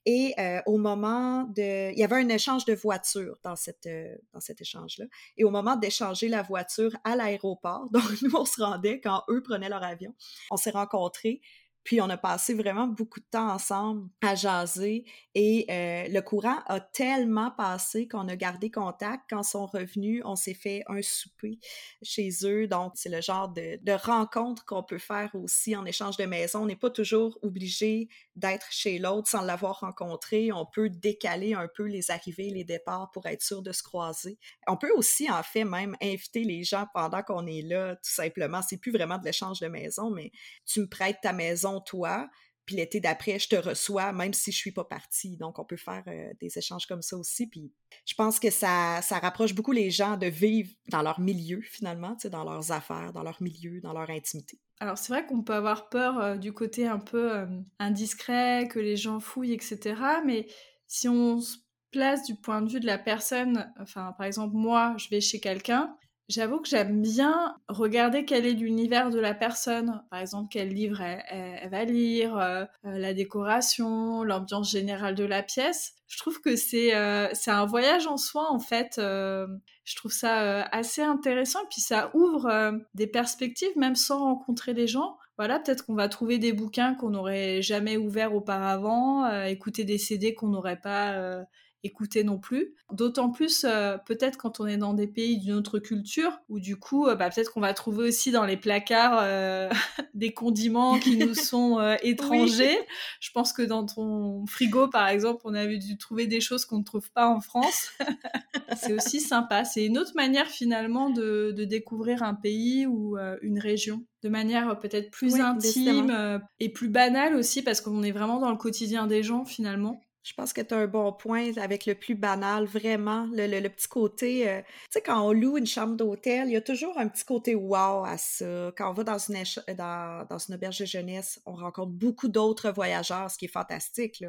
Et 0.07 0.35
euh, 0.39 0.61
au 0.67 0.77
moment 0.77 1.45
de... 1.45 1.93
Il 1.93 1.99
y 1.99 2.05
avait 2.05 2.17
un 2.17 2.29
échange 2.29 2.65
de 2.65 2.75
voitures 2.75 3.39
dans, 3.43 3.57
cette, 3.57 3.87
euh, 3.87 4.15
dans 4.33 4.41
cet 4.41 4.61
échange-là. 4.61 5.07
Et 5.37 5.45
au 5.45 5.51
moment 5.51 5.77
d'échanger 5.77 6.29
la 6.29 6.43
voiture 6.43 6.95
à 7.05 7.17
l'aéroport, 7.17 7.89
donc 7.93 8.23
nous, 8.23 8.35
on 8.37 8.45
se 8.45 8.63
rendait 8.63 9.01
quand 9.01 9.23
eux 9.29 9.43
prenaient 9.43 9.69
leur 9.69 9.83
avion, 9.83 10.15
on 10.51 10.57
s'est 10.57 10.71
rencontrés 10.71 11.41
puis 11.85 12.01
on 12.01 12.09
a 12.09 12.17
passé 12.17 12.55
vraiment 12.55 12.87
beaucoup 12.87 13.21
de 13.21 13.27
temps 13.31 13.51
ensemble 13.51 14.09
à 14.23 14.35
jaser 14.35 15.05
et 15.35 15.67
euh, 15.71 16.09
le 16.09 16.21
courant 16.21 16.59
a 16.67 16.81
tellement 16.81 17.51
passé 17.51 18.09
qu'on 18.09 18.27
a 18.29 18.37
gardé 18.37 18.71
contact. 18.71 19.25
Quand 19.29 19.43
ils 19.43 19.49
sont 19.49 19.67
revenus, 19.67 20.23
on 20.25 20.35
s'est 20.35 20.55
fait 20.55 20.83
un 20.87 21.03
souper 21.03 21.59
chez 22.03 22.31
eux. 22.45 22.67
Donc 22.67 22.93
c'est 22.95 23.11
le 23.11 23.21
genre 23.21 23.51
de, 23.51 23.79
rencontre 23.93 24.65
qu'on 24.65 24.83
peut 24.83 24.99
faire 24.99 25.31
aussi 25.35 25.77
en 25.77 25.85
échange 25.85 26.17
de 26.17 26.25
maison. 26.25 26.63
On 26.63 26.67
n'est 26.67 26.75
pas 26.75 26.91
toujours 26.91 27.39
obligé 27.43 28.09
d'être 28.35 28.67
chez 28.71 28.99
l'autre 28.99 29.29
sans 29.29 29.43
l'avoir 29.43 29.81
rencontré. 29.81 30.53
On 30.53 30.67
peut 30.67 30.89
décaler 30.89 31.53
un 31.53 31.69
peu 31.69 31.85
les 31.85 32.11
arrivées, 32.11 32.49
les 32.51 32.65
départs 32.65 33.11
pour 33.13 33.27
être 33.27 33.43
sûr 33.43 33.63
de 33.63 33.73
se 33.73 33.83
croiser. 33.83 34.39
On 34.67 34.77
peut 34.77 34.93
aussi 34.97 35.31
en 35.31 35.43
fait 35.43 35.65
même 35.65 35.97
inviter 36.03 36.45
les 36.45 36.65
gens 36.65 36.87
pendant 36.95 37.23
qu'on 37.23 37.47
est 37.47 37.63
là, 37.63 37.97
tout 37.97 38.11
simplement. 38.11 38.63
C'est 38.63 38.79
plus 38.79 38.93
vraiment 38.93 39.19
de 39.19 39.25
l'échange 39.25 39.61
de 39.61 39.69
maison, 39.69 40.11
mais 40.11 40.33
tu 40.65 40.81
me 40.81 40.89
prêtes 40.89 41.19
ta 41.23 41.33
maison 41.33 41.74
toi, 41.81 42.29
puis 42.67 42.77
l'été 42.77 43.01
d'après, 43.01 43.39
je 43.39 43.49
te 43.49 43.57
reçois, 43.57 44.13
même 44.13 44.33
si 44.33 44.51
je 44.51 44.57
suis 44.57 44.73
pas 44.73 44.85
partie. 44.85 45.37
Donc, 45.37 45.59
on 45.59 45.65
peut 45.65 45.77
faire 45.77 46.03
euh, 46.07 46.33
des 46.41 46.57
échanges 46.57 46.87
comme 46.87 47.03
ça 47.03 47.17
aussi. 47.17 47.47
Puis, 47.47 47.73
je 48.07 48.15
pense 48.15 48.41
que 48.41 48.51
ça, 48.51 49.01
ça 49.03 49.19
rapproche 49.19 49.55
beaucoup 49.55 49.73
les 49.73 49.91
gens 49.91 50.17
de 50.17 50.27
vivre 50.27 50.71
dans 50.89 51.03
leur 51.03 51.21
milieu, 51.21 51.61
finalement, 51.61 52.17
dans 52.31 52.45
leurs 52.45 52.73
affaires, 52.73 53.13
dans 53.13 53.23
leur 53.23 53.43
milieu, 53.43 53.81
dans 53.81 53.93
leur 53.93 54.09
intimité. 54.09 54.59
Alors, 54.81 54.97
c'est 54.97 55.13
vrai 55.13 55.27
qu'on 55.27 55.43
peut 55.43 55.55
avoir 55.55 55.91
peur 55.91 56.19
euh, 56.19 56.37
du 56.37 56.53
côté 56.53 56.87
un 56.87 56.99
peu 56.99 57.33
euh, 57.33 57.47
indiscret, 57.79 58.67
que 58.71 58.79
les 58.79 58.97
gens 58.97 59.21
fouillent, 59.21 59.53
etc. 59.53 59.95
Mais 60.25 60.47
si 60.87 61.09
on 61.09 61.41
se 61.41 61.59
place 61.91 62.25
du 62.25 62.35
point 62.35 62.63
de 62.63 62.71
vue 62.71 62.81
de 62.81 62.87
la 62.87 62.99
personne, 62.99 63.73
enfin, 63.79 64.15
par 64.17 64.27
exemple, 64.27 64.57
moi, 64.57 64.95
je 64.97 65.09
vais 65.11 65.21
chez 65.21 65.39
quelqu'un, 65.39 65.95
J'avoue 66.31 66.61
que 66.61 66.69
j'aime 66.69 67.03
bien 67.03 67.55
regarder 67.69 68.25
quel 68.25 68.47
est 68.47 68.55
l'univers 68.55 69.11
de 69.11 69.21
la 69.21 69.35
personne. 69.35 70.03
Par 70.11 70.21
exemple, 70.21 70.49
quel 70.51 70.71
livre 70.71 71.03
elle, 71.03 71.69
va 71.69 71.85
lire, 71.85 72.39
euh, 72.39 72.65
euh, 72.87 72.99
la 72.99 73.13
décoration, 73.13 74.23
l'ambiance 74.23 74.71
générale 74.71 75.17
de 75.17 75.25
la 75.25 75.43
pièce. 75.43 75.93
Je 76.07 76.17
trouve 76.17 76.41
que 76.41 76.57
c'est 76.57 76.95
euh, 76.95 77.29
un 77.47 77.67
voyage 77.67 78.07
en 78.07 78.17
soi 78.17 78.51
en 78.51 78.59
fait. 78.59 78.95
je 78.97 79.97
trouve 79.97 80.13
ça 80.13 80.63
assez 80.63 81.03
intéressant 81.03 81.61
puis 81.71 81.83
ça 81.83 82.11
ouvre 82.15 82.73
des 82.95 83.07
perspectives 83.07 83.77
même 83.77 83.97
sans 83.97 84.21
rencontrer 84.21 84.73
des 84.73 84.87
gens. 84.87 85.19
Voilà, 85.37 85.59
peut-être 85.59 85.85
qu'on 85.85 85.95
va 85.95 86.09
trouver 86.09 86.39
des 86.39 86.53
bouquins 86.53 86.95
qu'on 86.95 87.11
n'aurait 87.11 87.61
jamais 87.61 87.97
ouverts 87.97 88.35
auparavant, 88.35 89.29
écouter 89.45 89.85
des 89.85 89.99
CD 89.99 90.35
qu'on 90.35 90.49
n'aurait 90.49 90.81
pas 90.81 91.45
écouter 91.85 92.25
non 92.25 92.39
plus. 92.39 92.75
D'autant 92.93 93.31
plus 93.31 93.65
euh, 93.65 93.97
peut-être 93.99 94.39
quand 94.39 94.59
on 94.59 94.67
est 94.67 94.77
dans 94.77 94.95
des 94.95 95.07
pays 95.07 95.39
d'une 95.39 95.53
autre 95.53 95.79
culture, 95.79 96.41
où 96.49 96.59
du 96.59 96.77
coup, 96.77 97.07
euh, 97.07 97.15
bah, 97.15 97.31
peut-être 97.31 97.53
qu'on 97.53 97.61
va 97.61 97.75
trouver 97.75 98.09
aussi 98.09 98.31
dans 98.31 98.45
les 98.45 98.57
placards 98.57 99.19
euh, 99.23 99.71
des 100.15 100.33
condiments 100.33 100.99
qui 100.99 101.17
nous 101.17 101.35
sont 101.35 101.97
étrangers. 102.03 102.79
Je 103.21 103.31
pense 103.33 103.53
que 103.53 103.63
dans 103.63 103.85
ton 103.85 104.47
frigo, 104.47 104.89
par 104.89 105.09
exemple, 105.09 105.43
on 105.45 105.55
avait 105.55 105.79
dû 105.79 105.99
trouver 105.99 106.27
des 106.27 106.41
choses 106.41 106.65
qu'on 106.65 106.79
ne 106.79 106.85
trouve 106.85 107.11
pas 107.13 107.29
en 107.29 107.41
France. 107.41 107.91
c'est 108.77 108.95
aussi 108.95 109.21
sympa. 109.21 109.65
C'est 109.65 109.85
une 109.85 109.99
autre 109.99 110.13
manière 110.15 110.47
finalement 110.47 111.11
de, 111.11 111.53
découvrir 111.65 112.23
un 112.23 112.35
pays 112.35 112.87
ou 112.87 113.17
une 113.43 113.59
région 113.59 114.05
de 114.23 114.29
manière 114.29 114.79
peut-être 114.79 115.11
plus 115.11 115.41
intime 115.41 116.41
et 116.61 116.69
plus 116.69 116.89
banale 116.89 117.35
aussi 117.35 117.63
parce 117.63 117.81
qu'on 117.81 118.03
est 118.03 118.13
vraiment 118.13 118.39
dans 118.39 118.51
le 118.51 118.57
quotidien 118.57 119.07
des 119.07 119.23
gens 119.23 119.45
finalement. 119.45 120.04
Je 120.25 120.33
pense 120.33 120.55
que 120.55 120.63
tu 120.63 120.73
as 120.73 120.79
un 120.79 120.87
bon 120.87 121.13
point 121.13 121.53
avec 121.59 121.85
le 121.85 121.95
plus 121.95 122.15
banal, 122.15 122.65
vraiment. 122.65 123.29
Le, 123.33 123.69
petit 123.69 123.89
côté, 123.89 124.49
euh, 124.49 124.63
tu 124.63 124.87
sais, 124.93 125.03
quand 125.03 125.21
on 125.21 125.33
loue 125.33 125.59
une 125.59 125.67
chambre 125.67 125.97
d'hôtel, 125.97 126.49
il 126.49 126.53
y 126.53 126.57
a 126.57 126.63
toujours 126.63 126.99
un 126.99 127.09
petit 127.09 127.27
côté 127.27 127.55
wow 127.55 128.05
à 128.07 128.17
ça. 128.17 128.73
Quand 128.75 128.91
on 128.91 128.95
va 128.95 129.05
dans 129.05 129.19
une, 129.19 129.45
dans, 129.77 130.27
dans 130.29 130.39
une 130.39 130.55
auberge 130.55 130.79
de 130.79 130.87
jeunesse, 130.87 131.43
on 131.45 131.53
rencontre 131.53 131.93
beaucoup 131.93 132.29
d'autres 132.29 132.71
voyageurs, 132.71 133.31
ce 133.31 133.37
qui 133.37 133.45
est 133.45 133.49
fantastique. 133.49 134.25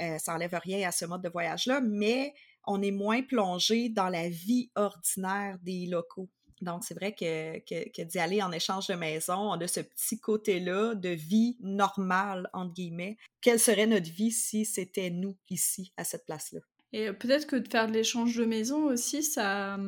Euh, 0.00 0.18
ça 0.18 0.32
n'enlève 0.32 0.54
rien 0.62 0.86
à 0.86 0.92
ce 0.92 1.06
mode 1.06 1.22
de 1.22 1.30
voyage-là, 1.30 1.80
mais 1.80 2.34
on 2.66 2.82
est 2.82 2.90
moins 2.90 3.22
plongé 3.22 3.88
dans 3.88 4.10
la 4.10 4.28
vie 4.28 4.70
ordinaire 4.74 5.58
des 5.62 5.86
locaux. 5.86 6.28
Donc, 6.60 6.84
c'est 6.84 6.94
vrai 6.94 7.14
que, 7.14 7.58
que, 7.58 8.02
d'y 8.02 8.18
aller 8.18 8.42
en 8.42 8.52
échange 8.52 8.86
de 8.86 8.94
maison, 8.94 9.52
on 9.52 9.60
a 9.60 9.66
ce 9.66 9.80
petit 9.80 10.20
côté-là 10.20 10.94
de 10.94 11.08
vie 11.08 11.56
normale, 11.60 12.48
entre 12.52 12.74
guillemets. 12.74 13.16
Quelle 13.40 13.58
serait 13.58 13.86
notre 13.86 14.10
vie 14.10 14.30
si 14.30 14.64
c'était 14.64 15.10
nous 15.10 15.36
ici, 15.48 15.92
à 15.96 16.04
cette 16.04 16.26
place-là? 16.26 16.60
Et 16.92 17.12
peut-être 17.12 17.46
que 17.46 17.56
de 17.56 17.68
faire 17.68 17.86
de 17.86 17.92
l'échange 17.92 18.36
de 18.36 18.44
maison 18.44 18.86
aussi, 18.86 19.22
ça, 19.22 19.78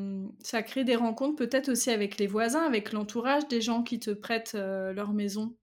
ça 0.43 0.63
crée 0.63 0.85
des 0.85 0.95
rencontres 0.95 1.37
peut-être 1.37 1.69
aussi 1.69 1.91
avec 1.91 2.19
les 2.19 2.29
voisins, 2.29 2.63
avec 2.63 2.93
l'entourage 2.93 3.49
des 3.49 3.61
gens 3.61 3.83
qui 3.83 3.99
te 3.99 4.11
prêtent 4.13 4.55
euh, 4.55 4.93
leur 4.93 5.13
maison. 5.13 5.57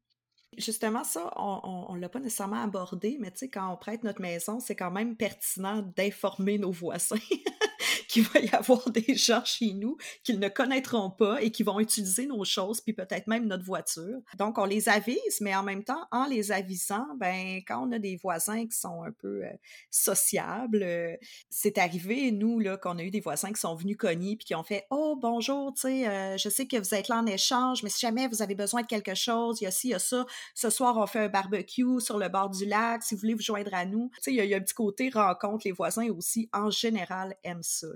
Justement, 0.58 1.06
ça, 1.06 1.32
on 1.38 1.94
ne 1.96 2.02
l'a 2.02 2.10
pas 2.10 2.20
nécessairement 2.20 2.62
abordé, 2.62 3.18
mais 3.22 3.32
tu 3.32 3.38
sais, 3.38 3.50
quand 3.50 3.72
on 3.72 3.78
prête 3.78 4.04
notre 4.04 4.20
maison, 4.20 4.60
c'est 4.60 4.76
quand 4.76 4.92
même 4.92 5.16
pertinent 5.16 5.82
d'informer 5.96 6.58
nos 6.58 6.72
voisins. 6.72 7.16
qu'il 8.10 8.24
va 8.24 8.40
y 8.40 8.50
avoir 8.50 8.90
des 8.92 9.16
gens 9.16 9.46
chez 9.46 9.74
nous 9.74 9.96
qu'ils 10.24 10.40
ne 10.40 10.50
connaîtront 10.50 11.12
pas 11.12 11.42
et 11.42 11.52
qui 11.52 11.64
vont 11.64 11.80
utiliser 11.80 12.26
nos 12.26 12.44
choses, 12.44 12.82
puis 12.82 12.94
peut-être 12.94 13.28
même 13.28 13.46
notre 13.46 13.64
voiture. 13.64 14.20
Donc, 14.38 14.58
on 14.58 14.66
les 14.66 14.90
avise, 14.90 15.40
mais 15.42 15.56
en 15.56 15.64
même 15.64 15.84
temps, 15.84 16.08
en 16.12 16.26
les 16.26 16.52
avisant, 16.52 17.06
ben, 17.18 17.62
quand 17.68 17.88
on 17.88 17.92
a 17.92 18.00
des 18.00 18.18
voisins 18.18 18.66
qui 18.66 18.78
sont 18.78 19.04
un 19.04 19.12
peu 19.12 19.46
euh, 19.46 19.52
sociables, 19.92 20.82
euh, 20.82 21.16
c'est 21.50 21.78
arrivé, 21.78 22.32
nous, 22.32 22.60
là, 22.60 22.78
qu'on 22.78 22.98
a 22.98 23.04
eu 23.04 23.12
des 23.12 23.20
voisins 23.20 23.54
qui 23.54 23.62
sont 23.62 23.76
venus 23.76 23.96
cogner 23.96 24.36
puis 24.36 24.46
qui 24.46 24.56
ont 24.56 24.64
fait 24.64 24.88
Oh, 24.90 25.16
bonjour, 25.22 25.74
tu 25.76 25.82
sais, 25.82 26.08
euh, 26.08 26.38
je 26.38 26.50
sais 26.50 26.66
que 26.66 26.78
vous 26.78 26.96
êtes 26.96 27.10
là 27.10 27.18
en 27.18 27.28
échange, 27.28 27.84
mais 27.84 27.90
si 27.90 28.00
jamais 28.00 28.28
vous 28.28 28.42
avez 28.42 28.56
besoin 28.56 28.82
de 28.82 28.88
quelque 28.88 29.14
chose, 29.14 29.62
il 29.62 29.66
y 29.66 29.68
a 29.68 29.72
ci, 29.72 29.90
il 29.90 29.92
y 29.92 29.94
a 29.94 30.00
ça. 30.00 30.26
Ce 30.56 30.72
soir, 30.72 30.98
on 30.98 31.06
fait 31.06 31.20
un 31.20 31.30
barbecue 31.30 32.00
sur 32.00 32.18
le 32.18 32.28
bord 32.28 32.50
du 32.50 32.66
lac, 32.66 33.04
si 33.04 33.14
vous 33.14 33.22
voulez 33.22 33.36
vous 33.36 33.42
joindre 33.42 33.74
à 33.76 33.86
nous. 33.86 34.10
Tu 34.16 34.22
sais, 34.22 34.34
il 34.34 34.44
y, 34.44 34.54
a 34.54 34.58
un 34.58 34.62
petit 34.62 34.74
côté 34.74 35.10
rencontre, 35.10 35.62
les 35.66 35.72
voisins 35.72 36.10
aussi, 36.10 36.50
en 36.54 36.72
général, 36.72 37.36
aiment 37.44 37.62
ça. 37.62 37.88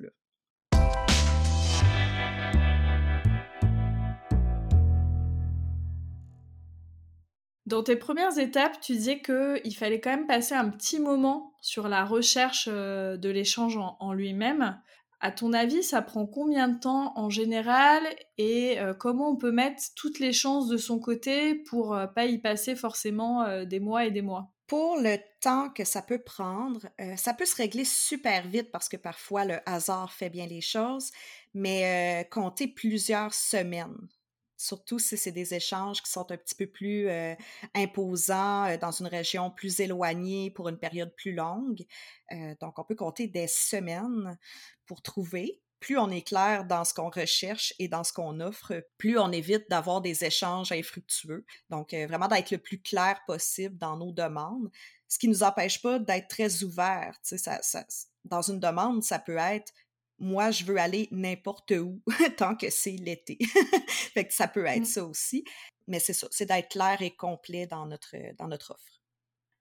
Dans 7.66 7.82
tes 7.82 7.96
premières 7.96 8.38
étapes, 8.38 8.82
tu 8.82 8.94
disais 8.94 9.22
qu'il 9.22 9.76
fallait 9.76 10.02
quand 10.02 10.10
même 10.10 10.28
passer 10.28 10.54
un 10.54 10.70
petit 10.70 11.00
moment 11.00 11.54
sur 11.62 11.88
la 11.88 12.04
recherche 12.04 12.68
euh, 12.70 13.16
de 13.16 13.30
l'échange 13.30 13.78
en, 13.78 14.14
lui-même. 14.14 14.78
À 15.22 15.32
ton 15.32 15.54
avis, 15.54 15.84
ça 15.84 16.02
prend 16.02 16.26
combien 16.26 16.68
de 16.68 16.78
temps 16.78 17.14
en 17.16 17.30
général 17.30 18.04
et 18.38 18.82
euh, 18.82 18.94
comment 18.94 19.30
on 19.30 19.38
peut 19.38 19.54
mettre 19.54 19.82
toutes 19.96 20.20
les 20.20 20.34
chances 20.34 20.68
de 20.68 20.76
son 20.76 21.00
côté 21.00 21.56
pour 21.56 21.96
euh, 21.96 22.08
pas 22.08 22.26
y 22.26 22.38
passer 22.40 22.76
forcément 22.76 23.44
euh, 23.44 23.64
des 23.64 23.80
mois 23.80 24.06
et 24.06 24.12
des 24.12 24.22
mois? 24.22 24.52
Pour 24.68 24.98
le 24.98 25.16
temps 25.40 25.70
que 25.70 25.86
ça 25.86 26.02
peut 26.02 26.22
prendre, 26.22 26.82
ça 27.16 27.34
peut 27.34 27.46
se 27.46 27.56
régler 27.56 27.86
super 27.86 28.48
vite 28.48 28.72
parce 28.72 28.90
que 28.90 28.98
parfois 28.98 29.46
le 29.46 29.60
hasard 29.66 30.12
fait 30.12 30.30
bien 30.30 30.48
les 30.48 30.62
choses, 30.62 31.12
mais 31.54 32.28
compter 32.32 32.68
plusieurs 32.68 33.34
semaines 33.34 34.08
surtout 34.64 35.00
si 35.00 35.18
c'est 35.18 35.32
des 35.32 35.54
échanges 35.54 36.02
qui 36.02 36.12
sont 36.12 36.32
un 36.32 36.38
petit 36.38 36.56
peu 36.56 36.68
plus 36.68 37.10
imposants 37.76 38.78
dans 38.78 38.92
une 38.92 39.08
région 39.08 39.52
plus 39.52 39.80
éloignée 39.80 40.52
pour 40.52 40.70
une 40.70 40.78
période 40.78 41.14
plus 41.16 41.34
longue. 41.34 41.84
donc, 42.62 42.80
on 42.80 42.84
peut 42.84 42.96
compter 42.96 43.28
des 43.28 43.48
semaines 43.48 44.38
pour 44.86 45.02
trouver. 45.02 45.62
Plus 45.80 45.98
on 45.98 46.10
est 46.10 46.26
clair 46.26 46.64
dans 46.66 46.86
ce 46.86 46.94
qu'on 46.94 47.10
recherche 47.10 47.74
et 47.78 47.90
dans 47.90 48.06
ce 48.06 48.14
qu'on 48.14 48.40
offre, 48.40 48.88
plus 48.98 49.20
on 49.20 49.34
évite 49.34 49.70
d'avoir 49.70 50.00
des 50.00 50.24
échanges 50.24 50.72
infructueux. 50.72 51.46
Donc, 51.70 51.94
vraiment 51.94 52.30
d'être 52.30 52.52
le 52.52 52.58
plus 52.58 52.82
clair 52.82 53.20
possible 53.28 53.78
dans 53.78 53.98
nos 53.98 54.14
demandes, 54.14 54.72
ce 55.10 55.20
qui 55.20 55.28
ne 55.28 55.34
nous 55.34 55.44
empêche 55.44 55.82
pas 55.82 56.00
d'être 56.00 56.30
très 56.30 56.64
ouvert. 56.64 57.18
Ça, 57.22 57.60
ça, 57.62 57.86
dans 58.24 58.42
une 58.42 58.62
demande, 58.62 59.04
ça 59.04 59.20
peut 59.20 59.38
être 59.38 59.74
moi, 60.24 60.52
je 60.52 60.64
veux 60.64 60.78
aller 60.78 61.08
n'importe 61.12 61.72
où 61.72 62.02
tant 62.38 62.56
que 62.56 62.70
c'est 62.70 62.96
l'été. 62.96 63.38
fait 64.14 64.26
que 64.26 64.34
ça 64.34 64.48
peut 64.48 64.66
être 64.66 64.82
mmh. 64.82 64.86
ça 64.86 65.06
aussi. 65.06 65.44
Mais 65.88 66.00
c'est 66.00 66.14
ça, 66.14 66.28
c'est 66.32 66.46
d'être 66.46 66.70
clair 66.70 67.02
et 67.02 67.12
complet 67.12 67.68
dans 67.68 67.86
notre, 67.86 68.16
dans 68.38 68.48
notre 68.48 68.72
offre. 68.72 69.02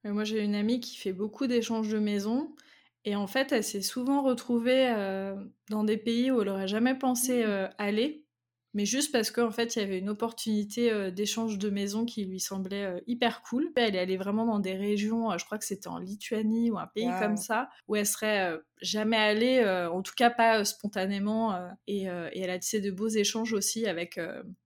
moi, 0.05 0.25
j'ai 0.25 0.41
une 0.41 0.55
amie 0.55 0.81
qui 0.81 0.97
fait 0.97 1.13
beaucoup 1.13 1.47
d'échanges 1.47 1.89
de 1.89 1.99
maisons. 1.99 2.55
Et 3.05 3.17
en 3.17 3.27
fait, 3.27 3.51
elle 3.51 3.65
s'est 3.65 3.83
souvent 3.83 4.23
retrouvée 4.23 4.89
dans 5.69 5.83
des 5.83 5.97
pays 5.97 6.31
où 6.31 6.41
elle 6.41 6.47
n'aurait 6.47 6.69
jamais 6.69 6.97
pensé 6.97 7.45
mmh. 7.45 7.71
aller 7.79 8.22
mais 8.75 8.87
juste 8.87 9.13
parce 9.13 9.31
qu'en 9.31 9.51
fait, 9.51 9.77
il 9.77 9.81
y 9.81 9.83
avait 9.83 9.99
une 9.99 10.09
opportunité 10.09 10.91
euh, 10.91 11.11
d'échange 11.11 11.59
de 11.59 11.69
maisons 11.69 12.07
qui 12.07 12.25
lui 12.25 12.41
semblait 12.41 12.85
euh, 12.85 13.01
hyper 13.07 13.43
cool. 13.43 13.71
Elle 13.77 13.97
est 13.97 13.99
allée 13.99 14.17
vraiment 14.17 14.47
dans 14.47 14.61
des 14.61 14.75
régions, 14.75 15.31
euh, 15.31 15.39
je 15.39 15.45
crois 15.45 15.59
que 15.59 15.65
c'était 15.65 15.89
en 15.89 15.99
Lituanie 15.99 16.71
ou 16.71 16.79
un 16.79 16.87
pays 16.87 17.11
comme 17.21 17.37
ça, 17.37 17.69
où 17.87 17.97
elle 17.97 18.07
serait 18.07 18.59
jamais 18.81 19.17
allée, 19.17 19.65
en 19.93 20.03
tout 20.03 20.15
cas 20.17 20.31
pas 20.31 20.65
spontanément. 20.65 21.57
Et, 21.87 22.03
et, 22.05 22.41
elle 22.41 22.51
a 22.51 22.59
tissé 22.59 22.81
de 22.81 22.91
beaux 22.91 23.09
échanges 23.09 23.53
aussi 23.53 23.87
avec, 23.87 24.19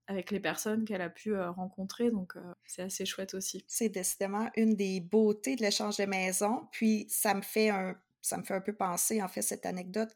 avec 0.07 0.31
les 0.31 0.39
personnes 0.39 0.85
qu'elle 0.85 1.01
a 1.01 1.09
pu 1.09 1.35
rencontrer, 1.35 2.11
donc 2.11 2.35
c'est 2.65 2.83
assez 2.83 3.05
chouette 3.05 3.33
aussi. 3.33 3.63
C'est 3.67 3.89
décidément 3.89 4.49
une 4.55 4.75
des 4.75 5.01
beautés 5.01 5.55
de 5.55 5.61
l'échange 5.61 5.97
de 5.97 6.05
maisons. 6.05 6.67
Puis 6.71 7.05
ça 7.09 7.33
me 7.33 7.41
fait 7.41 7.69
un 7.69 7.95
ça 8.21 8.37
me 8.37 8.43
fait 8.43 8.55
un 8.55 8.61
peu 8.61 8.73
penser, 8.73 9.21
en 9.21 9.29
fait, 9.29 9.41
cette 9.41 9.65
anecdote 9.65 10.09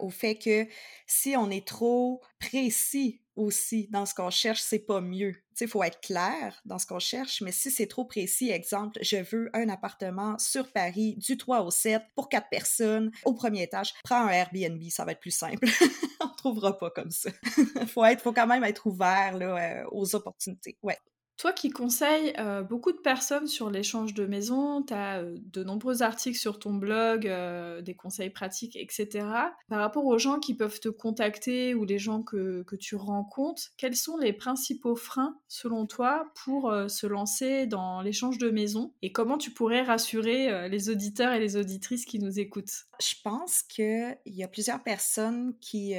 au 0.00 0.10
fait 0.10 0.36
que 0.36 0.66
si 1.06 1.36
on 1.36 1.50
est 1.50 1.66
trop 1.66 2.20
précis 2.38 3.20
aussi 3.36 3.88
dans 3.90 4.06
ce 4.06 4.14
qu'on 4.14 4.30
cherche, 4.30 4.60
c'est 4.60 4.78
pas 4.78 5.00
mieux. 5.00 5.34
Il 5.60 5.68
faut 5.68 5.82
être 5.82 6.00
clair 6.00 6.60
dans 6.64 6.78
ce 6.78 6.86
qu'on 6.86 6.98
cherche, 6.98 7.42
mais 7.42 7.52
si 7.52 7.70
c'est 7.70 7.86
trop 7.86 8.04
précis, 8.04 8.50
exemple, 8.50 8.98
je 9.02 9.16
veux 9.16 9.50
un 9.54 9.68
appartement 9.68 10.38
sur 10.38 10.70
Paris 10.72 11.16
du 11.16 11.36
3 11.36 11.62
au 11.62 11.70
7 11.70 12.02
pour 12.14 12.28
quatre 12.28 12.48
personnes 12.48 13.10
au 13.24 13.34
premier 13.34 13.62
étage, 13.62 13.94
prends 14.04 14.26
un 14.26 14.30
Airbnb, 14.30 14.82
ça 14.90 15.04
va 15.04 15.12
être 15.12 15.20
plus 15.20 15.30
simple. 15.30 15.66
on 16.20 16.28
ne 16.28 16.36
trouvera 16.36 16.76
pas 16.76 16.90
comme 16.90 17.10
ça. 17.10 17.30
faut 17.86 18.04
être, 18.04 18.22
faut 18.22 18.32
quand 18.32 18.46
même 18.46 18.64
être 18.64 18.86
ouvert 18.86 19.36
là, 19.36 19.84
aux 19.92 20.14
opportunités. 20.14 20.76
Ouais. 20.82 20.98
Toi 21.38 21.52
qui 21.52 21.68
conseilles 21.68 22.32
euh, 22.38 22.62
beaucoup 22.62 22.92
de 22.92 22.98
personnes 22.98 23.46
sur 23.46 23.68
l'échange 23.68 24.14
de 24.14 24.24
maisons, 24.24 24.82
tu 24.82 24.94
as 24.94 25.18
euh, 25.18 25.36
de 25.38 25.62
nombreux 25.62 26.02
articles 26.02 26.38
sur 26.38 26.58
ton 26.58 26.72
blog, 26.72 27.26
euh, 27.26 27.82
des 27.82 27.94
conseils 27.94 28.30
pratiques, 28.30 28.74
etc. 28.74 29.26
Par 29.68 29.78
rapport 29.78 30.06
aux 30.06 30.16
gens 30.18 30.38
qui 30.38 30.54
peuvent 30.54 30.80
te 30.80 30.88
contacter 30.88 31.74
ou 31.74 31.84
les 31.84 31.98
gens 31.98 32.22
que, 32.22 32.62
que 32.62 32.74
tu 32.74 32.96
rencontres, 32.96 33.64
quels 33.76 33.96
sont 33.96 34.16
les 34.16 34.32
principaux 34.32 34.96
freins 34.96 35.38
selon 35.46 35.86
toi 35.86 36.24
pour 36.42 36.72
se 36.88 37.06
lancer 37.06 37.66
dans 37.66 38.00
l'échange 38.00 38.38
de 38.38 38.50
maisons 38.50 38.94
et 39.02 39.12
comment 39.12 39.36
tu 39.36 39.50
pourrais 39.50 39.82
rassurer 39.82 40.68
les 40.68 40.88
auditeurs 40.88 41.32
et 41.32 41.38
les 41.38 41.56
auditrices 41.56 42.06
qui 42.06 42.18
nous 42.18 42.40
écoutent? 42.40 42.86
Je 43.00 43.14
pense 43.22 43.62
qu'il 43.62 44.16
y 44.26 44.42
a 44.42 44.48
plusieurs 44.48 44.82
personnes 44.82 45.54
qui 45.60 45.94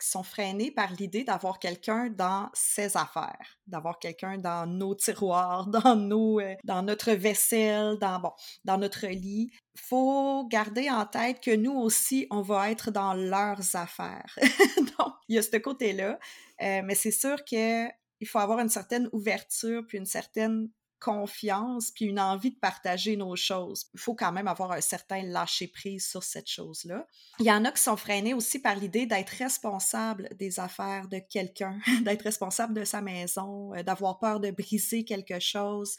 sont 0.00 0.22
freinées 0.22 0.70
par 0.70 0.92
l'idée 0.92 1.24
d'avoir 1.24 1.58
quelqu'un 1.58 2.08
dans 2.08 2.50
ses 2.54 2.96
affaires, 2.96 3.58
d'avoir 3.66 3.98
quelqu'un 3.98 4.38
dans 4.38 4.61
nos 4.66 4.94
tiroirs, 4.94 5.66
dans, 5.68 5.96
nos, 5.96 6.40
euh, 6.40 6.54
dans 6.64 6.82
notre 6.82 7.12
vaisselle, 7.12 7.98
dans, 8.00 8.20
bon, 8.20 8.32
dans 8.64 8.78
notre 8.78 9.06
lit. 9.06 9.50
faut 9.76 10.46
garder 10.48 10.90
en 10.90 11.06
tête 11.06 11.40
que 11.40 11.54
nous 11.54 11.72
aussi, 11.72 12.26
on 12.30 12.42
va 12.42 12.70
être 12.70 12.90
dans 12.90 13.14
leurs 13.14 13.76
affaires. 13.76 14.36
Donc, 14.98 15.14
il 15.28 15.36
y 15.36 15.38
a 15.38 15.42
ce 15.42 15.56
côté-là. 15.56 16.18
Euh, 16.62 16.82
mais 16.84 16.94
c'est 16.94 17.10
sûr 17.10 17.42
qu'il 17.44 17.90
faut 18.26 18.38
avoir 18.38 18.60
une 18.60 18.68
certaine 18.68 19.08
ouverture 19.12 19.84
puis 19.86 19.98
une 19.98 20.06
certaine 20.06 20.68
confiance 21.02 21.90
puis 21.90 22.04
une 22.04 22.20
envie 22.20 22.52
de 22.52 22.58
partager 22.58 23.16
nos 23.16 23.34
choses. 23.34 23.86
Il 23.92 23.98
faut 23.98 24.14
quand 24.14 24.30
même 24.30 24.46
avoir 24.46 24.70
un 24.70 24.80
certain 24.80 25.22
lâcher-prise 25.22 26.06
sur 26.06 26.22
cette 26.22 26.48
chose-là. 26.48 27.06
Il 27.40 27.46
y 27.46 27.50
en 27.50 27.64
a 27.64 27.72
qui 27.72 27.82
sont 27.82 27.96
freinés 27.96 28.34
aussi 28.34 28.60
par 28.60 28.76
l'idée 28.76 29.06
d'être 29.06 29.30
responsable 29.30 30.28
des 30.38 30.60
affaires 30.60 31.08
de 31.08 31.18
quelqu'un, 31.18 31.78
d'être 32.04 32.22
responsable 32.22 32.74
de 32.74 32.84
sa 32.84 33.02
maison, 33.02 33.74
euh, 33.74 33.82
d'avoir 33.82 34.20
peur 34.20 34.38
de 34.38 34.52
briser 34.52 35.04
quelque 35.04 35.40
chose. 35.40 35.96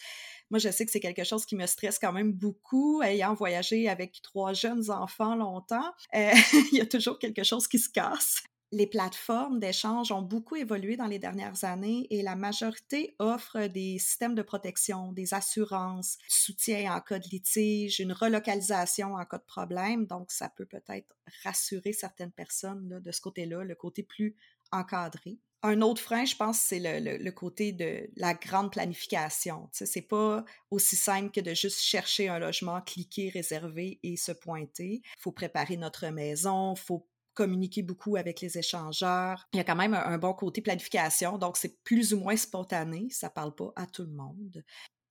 Moi, 0.49 0.59
je 0.59 0.69
sais 0.69 0.85
que 0.85 0.91
c'est 0.91 1.01
quelque 1.01 1.25
chose 1.25 1.45
qui 1.45 1.55
me 1.55 1.65
stresse 1.65 1.99
quand 1.99 2.13
même 2.13 2.31
beaucoup, 2.31 3.01
ayant 3.01 3.33
voyagé 3.33 3.89
avec 3.89 4.21
trois 4.21 4.53
jeunes 4.53 4.89
enfants 4.89 5.35
longtemps. 5.35 5.91
Euh, 6.15 6.31
il 6.71 6.77
y 6.77 6.81
a 6.81 6.85
toujours 6.85 7.19
quelque 7.19 7.43
chose 7.43 7.67
qui 7.67 7.79
se 7.79 7.89
casse 7.89 8.43
les 8.73 8.87
plateformes 8.87 9.59
d'échange 9.59 10.11
ont 10.11 10.23
beaucoup 10.23 10.55
évolué 10.55 10.97
dans 10.97 11.05
les 11.05 11.19
dernières 11.19 11.63
années 11.63 12.07
et 12.09 12.23
la 12.23 12.35
majorité 12.35 13.15
offre 13.19 13.67
des 13.67 13.99
systèmes 13.99 14.33
de 14.33 14.41
protection, 14.41 15.13
des 15.13 15.35
assurances, 15.35 16.17
soutien 16.27 16.91
en 16.91 16.99
cas 16.99 17.19
de 17.19 17.27
litige, 17.29 17.99
une 17.99 18.13
relocalisation 18.13 19.13
en 19.13 19.25
cas 19.25 19.37
de 19.37 19.43
problème. 19.43 20.07
Donc, 20.07 20.31
ça 20.31 20.49
peut 20.49 20.65
peut-être 20.65 21.15
rassurer 21.43 21.93
certaines 21.93 22.31
personnes 22.31 22.99
de 22.99 23.11
ce 23.11 23.21
côté-là, 23.21 23.63
le 23.63 23.75
côté 23.75 24.01
plus 24.01 24.35
encadré. 24.71 25.37
Un 25.65 25.81
autre 25.81 26.01
frein, 26.01 26.25
je 26.25 26.35
pense, 26.35 26.59
c'est 26.59 26.81
le, 26.81 27.29
côté 27.31 27.71
de 27.71 28.09
la 28.17 28.33
grande 28.33 28.71
planification. 28.71 29.69
Sais, 29.71 29.85
c'est 29.85 30.01
pas 30.01 30.43
aussi 30.71 30.97
simple 30.97 31.31
que 31.31 31.39
de 31.39 31.53
juste 31.53 31.79
chercher 31.79 32.27
un 32.27 32.39
logement, 32.39 32.81
cliquer, 32.81 33.29
réserver 33.29 33.99
et 34.03 34.17
se 34.17 34.33
pointer. 34.33 35.03
Faut 35.19 35.31
préparer 35.31 35.77
notre 35.77 36.07
maison, 36.07 36.75
faut 36.75 37.07
communiquer 37.33 37.83
beaucoup 37.83 38.15
avec 38.15 38.41
les 38.41 38.57
échangeurs. 38.57 39.47
Il 39.53 39.57
y 39.57 39.59
a 39.59 39.63
quand 39.63 39.75
même 39.75 39.93
un, 39.93 40.17
bon 40.17 40.33
côté 40.33 40.61
planification, 40.61 41.37
donc 41.37 41.57
c'est 41.57 41.83
plus 41.83 42.13
ou 42.13 42.19
moins 42.19 42.35
spontané, 42.35 43.07
ça 43.09 43.29
parle 43.29 43.55
pas 43.55 43.71
à 43.75 43.85
tout 43.85 44.03
le 44.03 44.11
monde. 44.11 44.63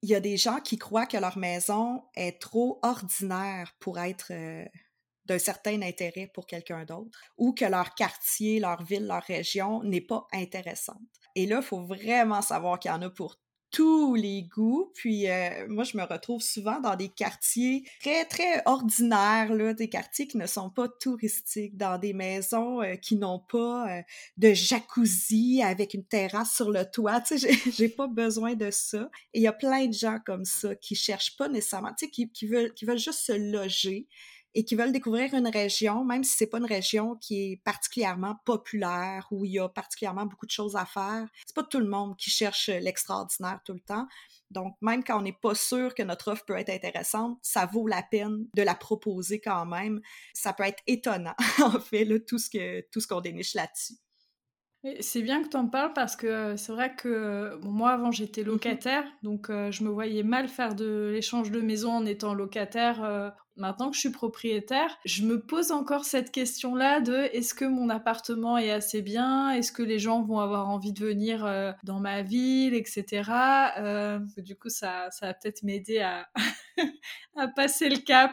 Il 0.02 0.10
y 0.10 0.14
a 0.14 0.20
des 0.20 0.36
gens 0.36 0.60
qui 0.60 0.78
croient 0.78 1.06
que 1.06 1.16
leur 1.16 1.38
maison 1.38 2.02
est 2.16 2.40
trop 2.40 2.80
ordinaire 2.82 3.72
pour 3.78 3.98
être 3.98 4.32
euh, 4.32 4.64
d'un 5.26 5.38
certain 5.38 5.80
intérêt 5.82 6.30
pour 6.34 6.46
quelqu'un 6.46 6.84
d'autre, 6.84 7.18
ou 7.36 7.52
que 7.52 7.64
leur 7.64 7.94
quartier, 7.94 8.58
leur 8.58 8.82
ville, 8.82 9.06
leur 9.06 9.22
région 9.22 9.82
n'est 9.84 10.00
pas 10.00 10.26
intéressante. 10.32 10.96
Et 11.34 11.46
là, 11.46 11.58
il 11.58 11.62
faut 11.62 11.84
vraiment 11.84 12.42
savoir 12.42 12.78
qu'il 12.78 12.90
y 12.90 12.94
en 12.94 13.02
a 13.02 13.10
pour 13.10 13.36
tous 13.72 14.14
les 14.14 14.42
goûts. 14.42 14.92
Puis 14.94 15.28
euh, 15.28 15.66
moi, 15.68 15.82
je 15.82 15.96
me 15.96 16.04
retrouve 16.04 16.42
souvent 16.42 16.78
dans 16.78 16.94
des 16.94 17.08
quartiers 17.08 17.84
très, 18.00 18.24
très 18.26 18.62
ordinaires, 18.66 19.52
là, 19.52 19.72
des 19.72 19.88
quartiers 19.88 20.28
qui 20.28 20.36
ne 20.36 20.46
sont 20.46 20.70
pas 20.70 20.88
touristiques, 20.88 21.76
dans 21.76 21.98
des 21.98 22.12
maisons 22.12 22.82
euh, 22.82 22.94
qui 22.96 23.16
n'ont 23.16 23.40
pas 23.40 23.98
euh, 23.98 24.02
de 24.36 24.52
jacuzzi 24.52 25.62
avec 25.62 25.94
une 25.94 26.04
terrasse 26.04 26.54
sur 26.54 26.70
le 26.70 26.84
toit. 26.84 27.22
Tu 27.22 27.38
sais, 27.38 27.50
j'ai 27.70 27.88
pas 27.88 28.06
besoin 28.06 28.54
de 28.54 28.70
ça. 28.70 29.10
Et 29.32 29.40
il 29.40 29.42
y 29.42 29.48
a 29.48 29.52
plein 29.52 29.86
de 29.86 29.94
gens 29.94 30.18
comme 30.24 30.44
ça 30.44 30.74
qui 30.76 30.94
cherchent 30.94 31.36
pas 31.36 31.48
nécessairement, 31.48 31.94
tu 31.98 32.04
sais, 32.04 32.10
qui, 32.10 32.30
qui, 32.30 32.50
qui 32.76 32.84
veulent 32.84 32.98
juste 32.98 33.20
se 33.20 33.32
loger 33.32 34.06
et 34.54 34.64
qui 34.64 34.74
veulent 34.74 34.92
découvrir 34.92 35.32
une 35.34 35.48
région, 35.48 36.04
même 36.04 36.24
si 36.24 36.36
c'est 36.36 36.46
pas 36.46 36.58
une 36.58 36.66
région 36.66 37.16
qui 37.16 37.52
est 37.52 37.56
particulièrement 37.64 38.36
populaire, 38.44 39.26
où 39.30 39.44
il 39.44 39.52
y 39.52 39.58
a 39.58 39.68
particulièrement 39.68 40.26
beaucoup 40.26 40.46
de 40.46 40.50
choses 40.50 40.76
à 40.76 40.84
faire. 40.84 41.26
C'est 41.46 41.54
pas 41.54 41.62
tout 41.62 41.80
le 41.80 41.88
monde 41.88 42.16
qui 42.16 42.30
cherche 42.30 42.68
l'extraordinaire 42.68 43.60
tout 43.64 43.72
le 43.72 43.80
temps. 43.80 44.06
Donc, 44.50 44.76
même 44.82 45.02
quand 45.02 45.18
on 45.18 45.22
n'est 45.22 45.32
pas 45.32 45.54
sûr 45.54 45.94
que 45.94 46.02
notre 46.02 46.30
offre 46.30 46.44
peut 46.44 46.56
être 46.56 46.68
intéressante, 46.68 47.38
ça 47.40 47.64
vaut 47.66 47.86
la 47.86 48.02
peine 48.02 48.46
de 48.54 48.62
la 48.62 48.74
proposer 48.74 49.40
quand 49.40 49.64
même. 49.64 50.00
Ça 50.34 50.52
peut 50.52 50.64
être 50.64 50.82
étonnant, 50.86 51.34
en 51.62 51.80
fait, 51.80 52.04
là, 52.04 52.18
tout 52.20 52.38
ce 52.38 52.50
que 52.50 52.82
tout 52.90 53.00
ce 53.00 53.06
qu'on 53.06 53.20
déniche 53.20 53.54
là-dessus. 53.54 53.94
C'est 55.00 55.22
bien 55.22 55.44
que 55.44 55.48
tu 55.48 55.56
en 55.56 55.68
parles 55.68 55.92
parce 55.92 56.16
que 56.16 56.26
euh, 56.26 56.56
c'est 56.56 56.72
vrai 56.72 56.96
que 56.96 57.08
euh, 57.08 57.58
moi 57.60 57.92
avant 57.92 58.10
j'étais 58.10 58.42
mmh 58.42 58.46
locataire, 58.46 59.04
donc 59.22 59.48
euh, 59.48 59.70
je 59.70 59.84
me 59.84 59.90
voyais 59.90 60.24
mal 60.24 60.48
faire 60.48 60.74
de 60.74 61.10
l'échange 61.12 61.52
de 61.52 61.60
maison 61.60 61.92
en 61.92 62.04
étant 62.04 62.34
locataire. 62.34 63.32
maintenant 63.56 63.90
que 63.90 63.94
je 63.94 64.00
suis 64.00 64.10
propriétaire, 64.10 64.98
je 65.04 65.22
me 65.22 65.40
pose 65.40 65.70
encore 65.70 66.04
cette 66.04 66.32
question-là 66.32 67.00
de 67.00 67.14
est-ce 67.32 67.54
que 67.54 67.64
mon 67.64 67.90
appartement 67.90 68.58
est 68.58 68.72
assez 68.72 69.02
bien? 69.02 69.50
Est-ce 69.50 69.70
que 69.70 69.84
les 69.84 70.00
gens 70.00 70.22
vont 70.22 70.40
avoir 70.40 70.68
envie 70.68 70.92
de 70.92 71.04
venir 71.06 71.46
dans 71.84 72.00
ma 72.00 72.22
ville, 72.22 72.74
etc. 72.74 73.22
du 74.38 74.56
coup, 74.56 74.68
ça, 74.68 75.10
ça 75.10 75.26
va 75.26 75.34
peut-être 75.34 75.62
m'aider 75.62 76.00
à, 76.00 76.28
à 77.36 77.46
passer 77.46 77.88
le 77.88 77.98
cap 77.98 78.32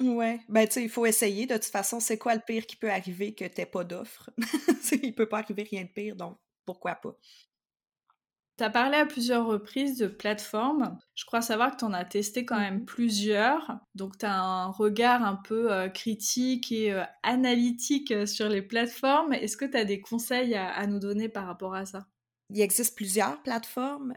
Ouais, 0.00 0.40
ben 0.48 0.66
tu 0.66 0.74
sais, 0.74 0.82
il 0.84 0.88
faut 0.88 1.06
essayer. 1.06 1.46
De 1.46 1.54
toute 1.54 1.64
façon, 1.64 1.98
c'est 1.98 2.18
quoi 2.18 2.34
le 2.34 2.40
pire 2.40 2.66
qui 2.66 2.76
peut 2.76 2.90
arriver 2.90 3.34
que 3.34 3.44
t'aies 3.44 3.66
pas 3.66 3.82
d'offre? 3.82 4.30
il 5.02 5.14
peut 5.14 5.28
pas 5.28 5.38
arriver 5.38 5.64
rien 5.64 5.82
de 5.82 5.88
pire, 5.88 6.14
donc 6.14 6.38
pourquoi 6.64 6.94
pas? 6.94 7.16
Tu 8.58 8.64
as 8.64 8.70
parlé 8.70 8.96
à 8.96 9.06
plusieurs 9.06 9.46
reprises 9.46 9.98
de 9.98 10.08
plateformes. 10.08 10.98
Je 11.14 11.24
crois 11.24 11.42
savoir 11.42 11.72
que 11.72 11.76
tu 11.76 11.84
en 11.84 11.92
as 11.92 12.04
testé 12.04 12.44
quand 12.44 12.58
même 12.58 12.80
mmh 12.80 12.84
plusieurs. 12.86 13.78
Donc 13.94 14.18
tu 14.18 14.26
as 14.26 14.34
un 14.34 14.66
regard 14.66 15.24
un 15.24 15.36
peu 15.36 15.72
euh, 15.72 15.88
critique 15.88 16.72
et 16.72 16.92
euh, 16.92 17.04
analytique 17.22 18.10
euh, 18.10 18.26
sur 18.26 18.48
les 18.48 18.62
plateformes. 18.62 19.32
Est-ce 19.32 19.56
que 19.56 19.64
tu 19.64 19.76
as 19.76 19.84
des 19.84 20.00
conseils 20.00 20.56
à, 20.56 20.86
nous 20.88 20.98
donner 20.98 21.28
par 21.28 21.46
rapport 21.46 21.74
à 21.74 21.86
ça? 21.86 22.08
Il 22.50 22.60
existe 22.60 22.96
plusieurs 22.96 23.42
plateformes 23.42 24.14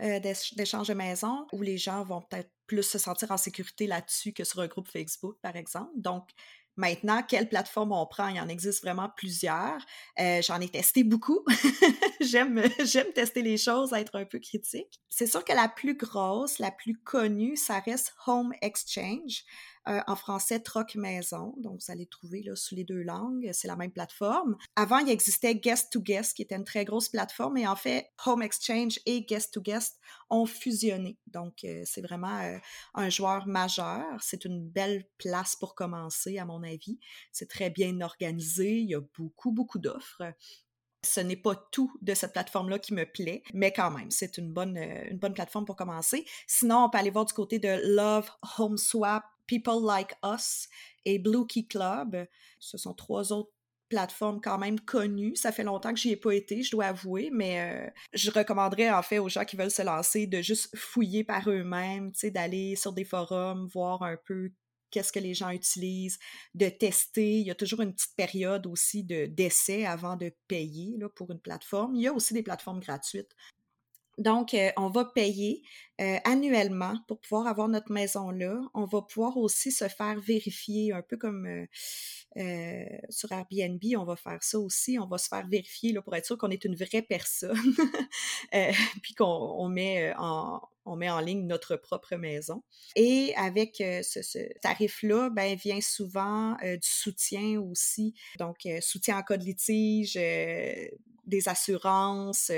d'échange 0.56 0.88
de 0.88 0.94
maison 0.94 1.48
où 1.52 1.62
les 1.62 1.78
gens 1.78 2.04
vont 2.04 2.22
peut-être 2.22 2.50
plus 2.66 2.84
se 2.84 2.98
sentir 2.98 3.32
en 3.32 3.38
sécurité 3.38 3.88
là-dessus 3.88 4.32
que 4.32 4.46
sur 4.46 4.62
un 4.62 4.68
groupe 4.68 4.88
Facebook, 4.88 5.38
par 5.42 5.58
exemple. 5.58 5.92
Donc, 5.96 6.30
Maintenant, 6.78 7.22
quelle 7.22 7.50
plateforme 7.50 7.92
on 7.92 8.06
prend? 8.06 8.30
Il 8.30 8.38
y 8.38 8.40
en 8.40 8.48
existe 8.48 8.82
vraiment 8.82 9.10
plusieurs. 9.16 9.86
Euh, 10.20 10.42
j'en 10.42 10.60
ai 10.62 10.70
testé 10.70 11.04
beaucoup. 11.04 11.46
j'aime, 12.22 12.64
j'aime 12.86 13.12
tester 13.14 13.42
les 13.42 13.58
choses, 13.58 13.92
être 13.94 14.18
un 14.18 14.26
peu 14.26 14.40
critique. 14.40 15.02
C'est 15.10 15.28
sûr 15.28 15.44
que 15.44 15.52
la 15.52 15.68
plus 15.68 15.98
grosse, 15.98 16.60
la 16.60 16.72
plus 16.72 16.98
connue, 16.98 17.58
ça 17.58 17.80
reste 17.80 18.14
Home 18.26 18.54
Exchange. 18.62 19.44
Euh, 19.88 20.00
en 20.06 20.16
français 20.16 20.60
Troc 20.60 20.94
Maison. 20.94 21.56
Donc, 21.58 21.80
vous 21.82 21.92
allez 21.92 22.06
trouver 22.06 22.44
là, 22.44 22.56
sous 22.56 22.76
les 22.76 22.84
deux 22.84 23.02
langues. 23.02 23.50
C'est 23.52 23.68
la 23.68 23.76
même 23.76 23.92
plateforme. 23.92 24.56
Avant, 24.76 25.00
il 25.00 25.10
existait 25.10 25.56
Guest 25.56 25.92
to 25.92 26.00
Guest, 26.00 26.36
qui 26.36 26.44
était 26.44 26.56
une 26.56 26.66
très 26.66 26.86
grosse 26.86 27.10
plateforme. 27.10 27.58
Et 27.58 27.68
en 27.68 27.76
fait, 27.76 28.12
Home 28.28 28.44
Exchange 28.44 29.00
et 29.08 29.24
Guest 29.24 29.56
to 29.56 29.62
Guest 29.62 30.00
ont 30.30 30.46
fusionné. 30.46 31.18
Donc, 31.26 31.64
euh, 31.64 31.82
c'est 31.84 32.02
vraiment 32.02 32.38
euh, 32.42 32.60
un 32.94 33.10
joueur 33.10 33.48
majeur. 33.48 34.06
C'est 34.22 34.46
une 34.46 34.64
belle 34.64 35.04
place 35.18 35.56
pour 35.56 35.74
commencer, 35.74 36.38
à 36.38 36.46
mon 36.46 36.62
avis. 36.62 37.00
C'est 37.32 37.50
très 37.50 37.72
bien 37.72 38.02
organisé. 38.02 38.78
Il 38.78 38.90
y 38.90 38.96
a 38.96 39.02
beaucoup, 39.18 39.52
beaucoup 39.52 39.80
d'offres. 39.80 40.22
Ce 41.04 41.20
n'est 41.22 41.36
pas 41.36 41.56
tout 41.72 41.92
de 42.04 42.14
cette 42.14 42.34
plateforme-là 42.34 42.78
qui 42.78 42.94
me 42.94 43.06
plaît, 43.12 43.42
mais 43.56 43.74
quand 43.74 43.90
même, 43.90 44.12
c'est 44.12 44.38
une 44.38 44.54
bonne, 44.54 44.78
une 44.78 45.18
bonne 45.18 45.34
plateforme 45.34 45.66
pour 45.66 45.76
commencer. 45.76 46.24
Sinon, 46.46 46.84
on 46.84 46.90
peut 46.92 47.00
aller 47.00 47.10
voir 47.10 47.26
du 47.26 47.34
côté 47.34 47.58
de 47.58 47.96
Love 47.96 48.30
Home 48.60 48.78
Swap, 48.78 49.24
People 49.48 49.84
Like 49.86 50.14
Us 50.24 50.68
et 51.06 51.20
Blue 51.20 51.46
Key 51.48 51.66
Club. 51.68 52.28
Ce 52.60 52.78
sont 52.78 52.94
trois 52.94 53.32
autres 53.34 53.52
plateformes 53.92 54.40
quand 54.42 54.58
même 54.58 54.80
connues. 54.80 55.36
Ça 55.36 55.52
fait 55.52 55.64
longtemps 55.64 55.94
que 55.94 56.00
j'y 56.00 56.12
ai 56.12 56.16
pas 56.16 56.32
été, 56.32 56.64
je 56.64 56.72
dois 56.72 56.86
avouer, 56.86 57.30
mais 57.32 57.60
euh, 57.60 57.90
je 58.14 58.32
recommanderais 58.32 58.90
en 58.90 59.04
fait 59.04 59.20
aux 59.20 59.28
gens 59.28 59.44
qui 59.44 59.58
veulent 59.58 59.70
se 59.70 59.82
lancer 59.82 60.28
de 60.28 60.42
juste 60.42 60.76
fouiller 60.76 61.26
par 61.26 61.50
eux-mêmes, 61.50 62.12
d'aller 62.24 62.78
sur 62.78 62.94
des 62.94 63.04
forums, 63.04 63.68
voir 63.68 64.02
un 64.04 64.16
peu 64.26 64.52
qu'est-ce 64.92 65.12
que 65.12 65.20
les 65.20 65.34
gens 65.34 65.50
utilisent, 65.50 66.20
de 66.54 66.70
tester. 66.70 67.40
Il 67.40 67.48
y 67.48 67.52
a 67.52 67.56
toujours 67.56 67.82
une 67.82 67.94
petite 67.94 68.16
période 68.16 68.66
aussi 68.66 69.04
de 69.04 69.26
d'essai 69.26 69.86
avant 69.86 70.16
de 70.16 70.32
payer 70.48 70.98
pour 71.16 71.32
une 71.32 71.40
plateforme. 71.40 71.96
Il 71.96 72.02
y 72.02 72.08
a 72.08 72.14
aussi 72.14 72.34
des 72.34 72.44
plateformes 72.44 72.80
gratuites. 72.80 73.36
Donc, 74.18 74.54
euh, 74.54 74.70
on 74.78 74.90
va 74.90 75.06
payer 75.06 75.64
euh, 76.00 76.18
annuellement 76.26 76.96
pour 77.08 77.20
pouvoir 77.20 77.48
avoir 77.48 77.70
notre 77.70 77.92
maison 77.92 78.30
là. 78.30 78.60
On 78.74 78.86
va 78.86 79.02
pouvoir 79.02 79.38
aussi 79.38 79.72
se 79.72 79.88
faire 79.88 80.20
vérifier, 80.20 80.92
un 80.94 81.02
peu 81.02 81.18
comme 81.18 81.48
euh, 82.38 82.86
sur 83.10 83.32
Airbnb, 83.32 83.82
on 83.98 84.04
va 84.04 84.16
faire 84.16 84.44
ça 84.44 84.60
aussi. 84.60 85.00
On 85.00 85.08
va 85.08 85.18
se 85.18 85.28
faire 85.28 85.48
vérifier 85.48 85.94
là, 85.94 86.02
pour 86.02 86.16
être 86.16 86.26
sûr 86.26 86.38
qu'on 86.38 86.52
est 86.52 86.66
une 86.66 86.76
vraie 86.76 87.02
personne, 87.02 87.58
puis 89.02 89.16
qu'on 89.16 89.68
met 89.70 90.14
en 90.18 90.62
on 90.84 90.96
met 90.96 91.12
en 91.12 91.20
ligne 91.20 91.46
notre 91.46 91.76
propre 91.76 92.16
maison. 92.16 92.64
Et 92.96 93.36
avec 93.36 93.76
ce, 93.78 94.60
tarif-là, 94.62 95.30
ben, 95.30 95.56
vient 95.56 95.80
souvent 95.80 96.58
du 96.64 96.80
soutien 96.82 97.62
aussi. 97.62 98.16
Donc, 98.40 98.68
soutien 98.82 99.20
en 99.20 99.22
cas 99.22 99.38
de 99.38 99.44
litige, 99.44 100.18
des 101.26 101.48
assurances. 101.50 102.52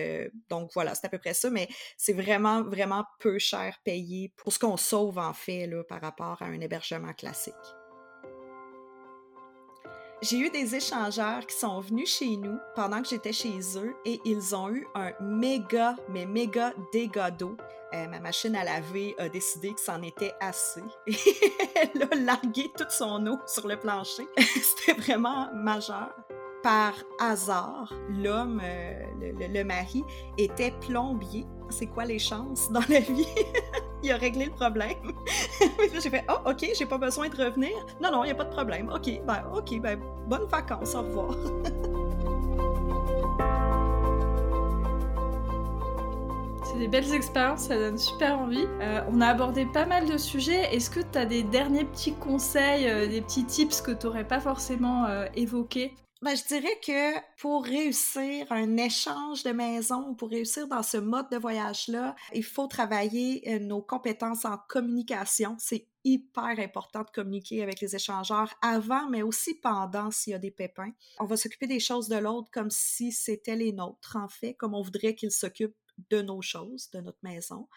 donc 0.49 0.71
voilà, 0.73 0.95
c'est 0.95 1.05
à 1.05 1.09
peu 1.09 1.17
près 1.17 1.33
ça, 1.33 1.49
mais 1.49 1.67
c'est 1.97 2.13
vraiment, 2.13 2.63
vraiment 2.63 3.05
peu 3.19 3.39
cher 3.39 3.77
payé 3.83 4.31
pour 4.35 4.53
ce 4.53 4.59
qu'on 4.59 4.77
sauve 4.77 5.17
en 5.17 5.33
fait 5.33 5.67
là, 5.67 5.83
par 5.83 6.01
rapport 6.01 6.41
à 6.41 6.45
un 6.45 6.59
hébergement 6.59 7.13
classique. 7.13 7.53
J'ai 10.23 10.39
eu 10.39 10.49
des 10.49 10.73
échangeurs 10.73 11.45
qui 11.45 11.57
sont 11.57 11.81
venus 11.81 12.17
chez 12.17 12.37
nous 12.37 12.57
pendant 12.75 13.01
que 13.01 13.09
j'étais 13.09 13.33
chez 13.33 13.59
eux 13.75 13.93
et 14.05 14.21
ils 14.23 14.55
ont 14.55 14.69
eu 14.69 14.87
un 14.95 15.11
méga, 15.19 15.97
mais 16.09 16.25
méga 16.25 16.73
dégât 16.93 17.31
d'eau. 17.31 17.57
Euh, 17.93 18.07
ma 18.07 18.21
machine 18.21 18.55
à 18.55 18.63
laver 18.63 19.15
a 19.17 19.27
décidé 19.27 19.73
que 19.73 19.81
c'en 19.81 20.01
était 20.01 20.33
assez. 20.39 20.81
Elle 21.75 22.03
a 22.03 22.15
largué 22.15 22.71
toute 22.77 22.91
son 22.91 23.27
eau 23.27 23.37
sur 23.45 23.67
le 23.67 23.77
plancher. 23.77 24.25
C'était 24.37 24.97
vraiment 24.97 25.53
majeur 25.53 26.13
par 26.63 26.93
hasard, 27.19 27.93
l'homme, 28.09 28.61
euh, 28.63 29.03
le, 29.21 29.63
mari, 29.63 30.03
était 30.37 30.71
plombier. 30.71 31.45
C'est 31.69 31.87
quoi 31.87 32.05
les 32.05 32.19
chances 32.19 32.71
dans 32.71 32.83
la 32.89 33.01
vie? 33.01 33.27
il 34.03 34.11
a 34.11 34.17
réglé 34.17 34.45
le 34.45 34.51
problème. 34.51 35.11
j'ai 35.93 36.09
fait, 36.09 36.23
oh, 36.29 36.49
ok, 36.49 36.65
j'ai 36.77 36.85
pas 36.85 36.97
besoin 36.97 37.27
de 37.27 37.35
revenir. 37.35 37.71
Non, 38.01 38.11
non, 38.11 38.23
il 38.23 38.27
n'y 38.27 38.31
a 38.31 38.35
pas 38.35 38.45
de 38.45 38.53
problème. 38.53 38.89
Ok, 38.89 39.21
ben, 39.27 39.43
ok, 39.53 39.81
ben, 39.81 39.99
bonnes 40.27 40.45
vacances, 40.45 40.95
au 40.95 41.01
revoir. 41.01 41.35
C'est 46.65 46.79
des 46.79 46.87
belles 46.87 47.13
expériences, 47.13 47.67
ça 47.67 47.77
donne 47.77 47.97
super 47.97 48.39
envie. 48.39 48.65
Euh, 48.81 49.01
on 49.11 49.19
a 49.19 49.27
abordé 49.27 49.65
pas 49.65 49.85
mal 49.85 50.07
de 50.07 50.17
sujets. 50.17 50.73
Est-ce 50.73 50.89
que 50.89 51.01
tu 51.01 51.17
as 51.17 51.25
des 51.25 51.43
derniers 51.43 51.83
petits 51.83 52.13
conseils, 52.13 52.87
euh, 52.87 53.05
des 53.07 53.21
petits 53.21 53.43
tips 53.45 53.81
que 53.81 53.91
tu 53.91 54.07
n'aurais 54.07 54.27
pas 54.27 54.39
forcément 54.39 55.05
évoqués? 55.35 55.93
Ben, 56.23 56.37
je 56.37 56.45
dirais 56.45 56.79
que 56.81 57.19
pour 57.37 57.65
réussir 57.65 58.49
un 58.49 58.77
échange 58.77 59.43
de 59.43 59.51
maison, 59.51 60.15
pour 60.15 60.29
réussir 60.29 60.67
dans 60.69 60.81
ce 60.81 60.95
mode 60.95 61.29
de 61.29 61.37
voyage-là, 61.37 62.15
il 62.33 62.45
faut 62.45 62.67
travailler 62.67 63.43
euh, 63.49 63.59
nos 63.59 63.81
compétences 63.81 64.45
en 64.45 64.57
communication. 64.69 65.57
C'est 65.59 65.89
hyper 66.05 66.59
important 66.59 67.01
de 67.01 67.09
communiquer 67.09 67.61
avec 67.61 67.81
les 67.81 67.95
échangeurs 67.95 68.53
avant, 68.61 69.09
mais 69.09 69.21
aussi 69.21 69.55
pendant 69.55 70.11
s'il 70.11 70.31
y 70.31 70.35
a 70.35 70.39
des 70.39 70.51
pépins. 70.51 70.91
On 71.19 71.25
va 71.25 71.35
s'occuper 71.35 71.67
des 71.67 71.81
choses 71.81 72.07
de 72.07 72.17
l'autre 72.17 72.49
comme 72.51 72.71
si 72.71 73.11
c'était 73.11 73.57
les 73.57 73.73
nôtres, 73.73 74.15
en 74.15 74.29
fait, 74.29 74.53
comme 74.53 74.75
on 74.75 74.81
voudrait 74.81 75.15
qu'ils 75.15 75.31
s'occupent 75.31 75.75
de 76.09 76.21
nos 76.21 76.41
choses, 76.41 76.89
de 76.91 77.01
notre 77.01 77.19
maison. 77.21 77.67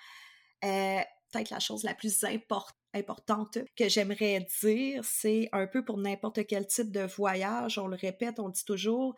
Euh, 0.64 1.00
peut-être 1.32 1.50
la 1.50 1.60
chose 1.60 1.82
la 1.82 1.94
plus 1.94 2.22
importante 2.22 2.76
importante 2.96 3.58
que 3.76 3.88
j'aimerais 3.88 4.46
dire, 4.62 5.04
c'est 5.04 5.48
un 5.52 5.66
peu 5.66 5.84
pour 5.84 5.98
n'importe 5.98 6.46
quel 6.46 6.66
type 6.66 6.90
de 6.90 7.02
voyage, 7.02 7.78
on 7.78 7.86
le 7.86 7.96
répète, 7.96 8.38
on 8.38 8.48
dit 8.48 8.64
toujours, 8.64 9.14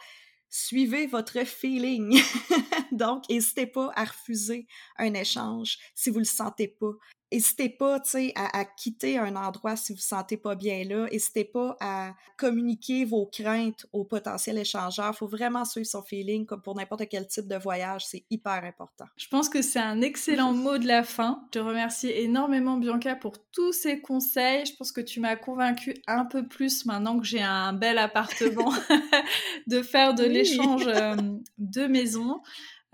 suivez 0.48 1.06
votre 1.06 1.44
feeling. 1.44 2.20
Donc, 2.92 3.28
n'hésitez 3.28 3.66
pas 3.66 3.90
à 3.94 4.04
refuser 4.04 4.66
un 4.96 5.14
échange 5.14 5.78
si 5.94 6.10
vous 6.10 6.18
le 6.18 6.24
sentez 6.24 6.68
pas. 6.68 6.92
N'hésitez 7.32 7.68
pas, 7.68 8.00
sais, 8.04 8.32
à, 8.36 8.64
quitter 8.64 9.18
un 9.18 9.36
endroit 9.36 9.76
si 9.76 9.92
vous 9.92 9.96
ne 9.96 10.00
vous 10.00 10.06
sentez 10.06 10.36
pas 10.36 10.54
bien 10.54 10.84
là. 10.84 11.06
N'hésitez 11.10 11.44
pas 11.44 11.76
à 11.80 12.14
communiquer 12.36 13.04
vos 13.04 13.26
craintes 13.26 13.86
au 13.92 14.04
potentiel 14.04 14.58
échangeur. 14.58 15.10
Il 15.14 15.16
faut 15.16 15.26
vraiment 15.26 15.64
suivre 15.64 15.86
son 15.86 16.02
feeling, 16.02 16.46
comme 16.46 16.62
pour 16.62 16.74
n'importe 16.74 17.08
quel 17.08 17.26
type 17.26 17.46
de 17.46 17.56
voyage. 17.56 18.06
C'est 18.06 18.24
hyper 18.30 18.64
important. 18.64 19.06
Je 19.16 19.28
pense 19.28 19.48
que 19.48 19.62
c'est 19.62 19.78
un 19.78 20.00
excellent 20.00 20.52
mot 20.54 20.78
de 20.78 20.86
la 20.86 21.02
fin. 21.02 21.42
Je 21.46 21.58
te 21.58 21.64
remercie 21.64 22.10
énormément, 22.10 22.76
Bianca, 22.76 23.16
pour 23.16 23.38
tous 23.50 23.72
ces 23.72 24.00
conseils. 24.00 24.66
Je 24.66 24.74
pense 24.76 24.92
que 24.92 25.00
tu 25.00 25.20
m'as 25.20 25.36
convaincu 25.36 25.94
un 26.06 26.24
peu 26.24 26.46
plus 26.46 26.86
maintenant 26.86 27.18
que 27.18 27.26
j'ai 27.26 27.42
un 27.42 27.72
bel 27.72 27.98
appartement 27.98 28.72
de 29.66 29.82
faire 29.82 30.14
de 30.14 30.24
l'échange 30.24 30.86
euh, 30.86 31.16
de 31.58 31.86
maison. 31.86 32.40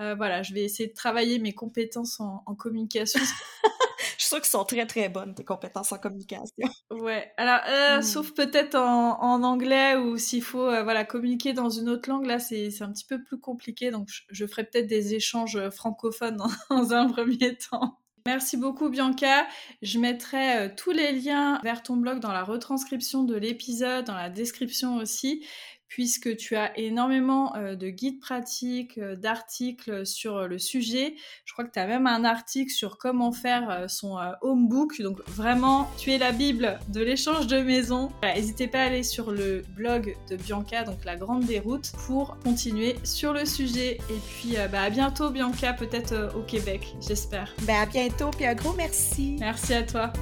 Euh, 0.01 0.15
voilà, 0.17 0.43
je 0.43 0.53
vais 0.55 0.65
essayer 0.65 0.89
de 0.89 0.95
travailler 0.95 1.39
mes 1.39 1.53
compétences 1.53 2.19
en, 2.19 2.43
communication. 2.57 3.21
je 4.19 4.25
suis 4.25 4.29
sûre 4.29 4.39
qu'elles 4.39 4.47
sont 4.47 4.65
très 4.65 4.87
très 4.87 5.09
bonnes, 5.09 5.35
tes 5.35 5.45
compétences 5.45 5.93
en 5.93 5.99
communication. 5.99 6.67
Ouais, 6.91 7.33
alors, 7.37 7.61
euh, 7.69 7.99
hmm. 7.99 8.03
sauf 8.03 8.33
peut-être 8.35 8.75
en, 8.75 9.43
anglais 9.45 9.97
ou 9.97 10.17
s'il 10.17 10.43
faut 10.43 10.69
euh, 10.69 10.83
voilà, 10.83 11.05
communiquer 11.05 11.53
dans 11.53 11.69
une 11.69 11.89
autre 11.89 12.09
langue, 12.09 12.27
là 12.27 12.41
c'est 12.41 12.83
un 12.83 12.91
petit 12.91 13.05
peu 13.05 13.23
plus 13.23 13.39
compliqué, 13.39 13.93
donc 13.93 14.09
je, 14.31 14.47
ferai 14.47 14.65
peut-être 14.65 14.89
des 14.89 15.15
échanges 15.15 15.69
francophones 15.71 16.39
dans, 16.71 16.93
un 16.93 17.09
premier 17.09 17.57
temps. 17.57 18.01
Merci 18.27 18.57
beaucoup 18.57 18.89
Bianca. 18.89 19.47
Je 19.83 19.99
mettrai 19.99 20.75
tous 20.77 20.93
les 20.93 21.13
liens 21.13 21.61
vers 21.63 21.83
ton 21.83 21.97
blog 21.97 22.21
dans 22.21 22.33
la 22.33 22.43
retranscription 22.43 23.23
de 23.23 23.37
l'épisode, 23.37 24.07
dans 24.07 24.15
la 24.15 24.31
description 24.31 24.97
aussi 24.97 25.45
puisque 25.95 26.37
tu 26.37 26.57
as 26.57 26.77
énormément 26.77 27.55
euh, 27.55 27.77
de 27.77 27.89
guides 27.89 28.19
pratiques, 28.19 28.99
euh, 28.99 29.15
d'articles 29.15 30.05
sur 30.05 30.39
euh, 30.39 30.49
le 30.49 30.59
sujet. 30.59 31.15
Je 31.45 31.53
crois 31.53 31.65
que 31.65 31.71
tu 31.71 31.79
as 31.79 31.87
même 31.87 32.09
un 32.09 32.25
article 32.25 32.73
sur 32.73 32.99
comment 32.99 33.31
faire 33.31 33.85
son 33.89 34.19
home 34.43 34.67
book. 34.67 35.01
Donc 35.01 35.21
vraiment, 35.29 35.89
tu 35.97 36.11
es 36.11 36.19
la 36.19 36.33
Bible 36.33 36.81
de 36.89 37.01
l'échange 37.01 37.47
de 37.47 37.59
maison. 37.59 38.11
N'hésitez 38.25 38.67
pas 38.67 38.81
à 38.81 38.87
aller 38.87 39.05
sur 39.05 39.31
le 39.31 39.63
blog 39.77 40.17
de 40.29 40.35
Bianca, 40.35 40.83
donc 40.83 41.05
la 41.05 41.15
Grande 41.15 41.45
Déroute, 41.45 41.93
pour 42.07 42.39
continuer 42.39 42.97
sur 43.05 43.33
le 43.33 43.45
sujet. 43.45 43.99
Et 44.11 44.19
puis 44.29 44.57
bah, 44.73 44.83
à 44.83 44.91
bientôt 44.91 45.31
Bianca, 45.31 45.75
peut-être 45.75 46.35
au 46.37 46.43
Québec, 46.43 46.97
j'espère. 47.07 47.55
Ben, 47.63 47.83
à 47.83 47.87
bientôt, 47.87 48.31
puis 48.31 48.47
un 48.47 48.55
gros 48.55 48.73
merci. 48.73 49.37
Merci 49.39 49.75
à 49.75 49.85
toi. 49.85 50.13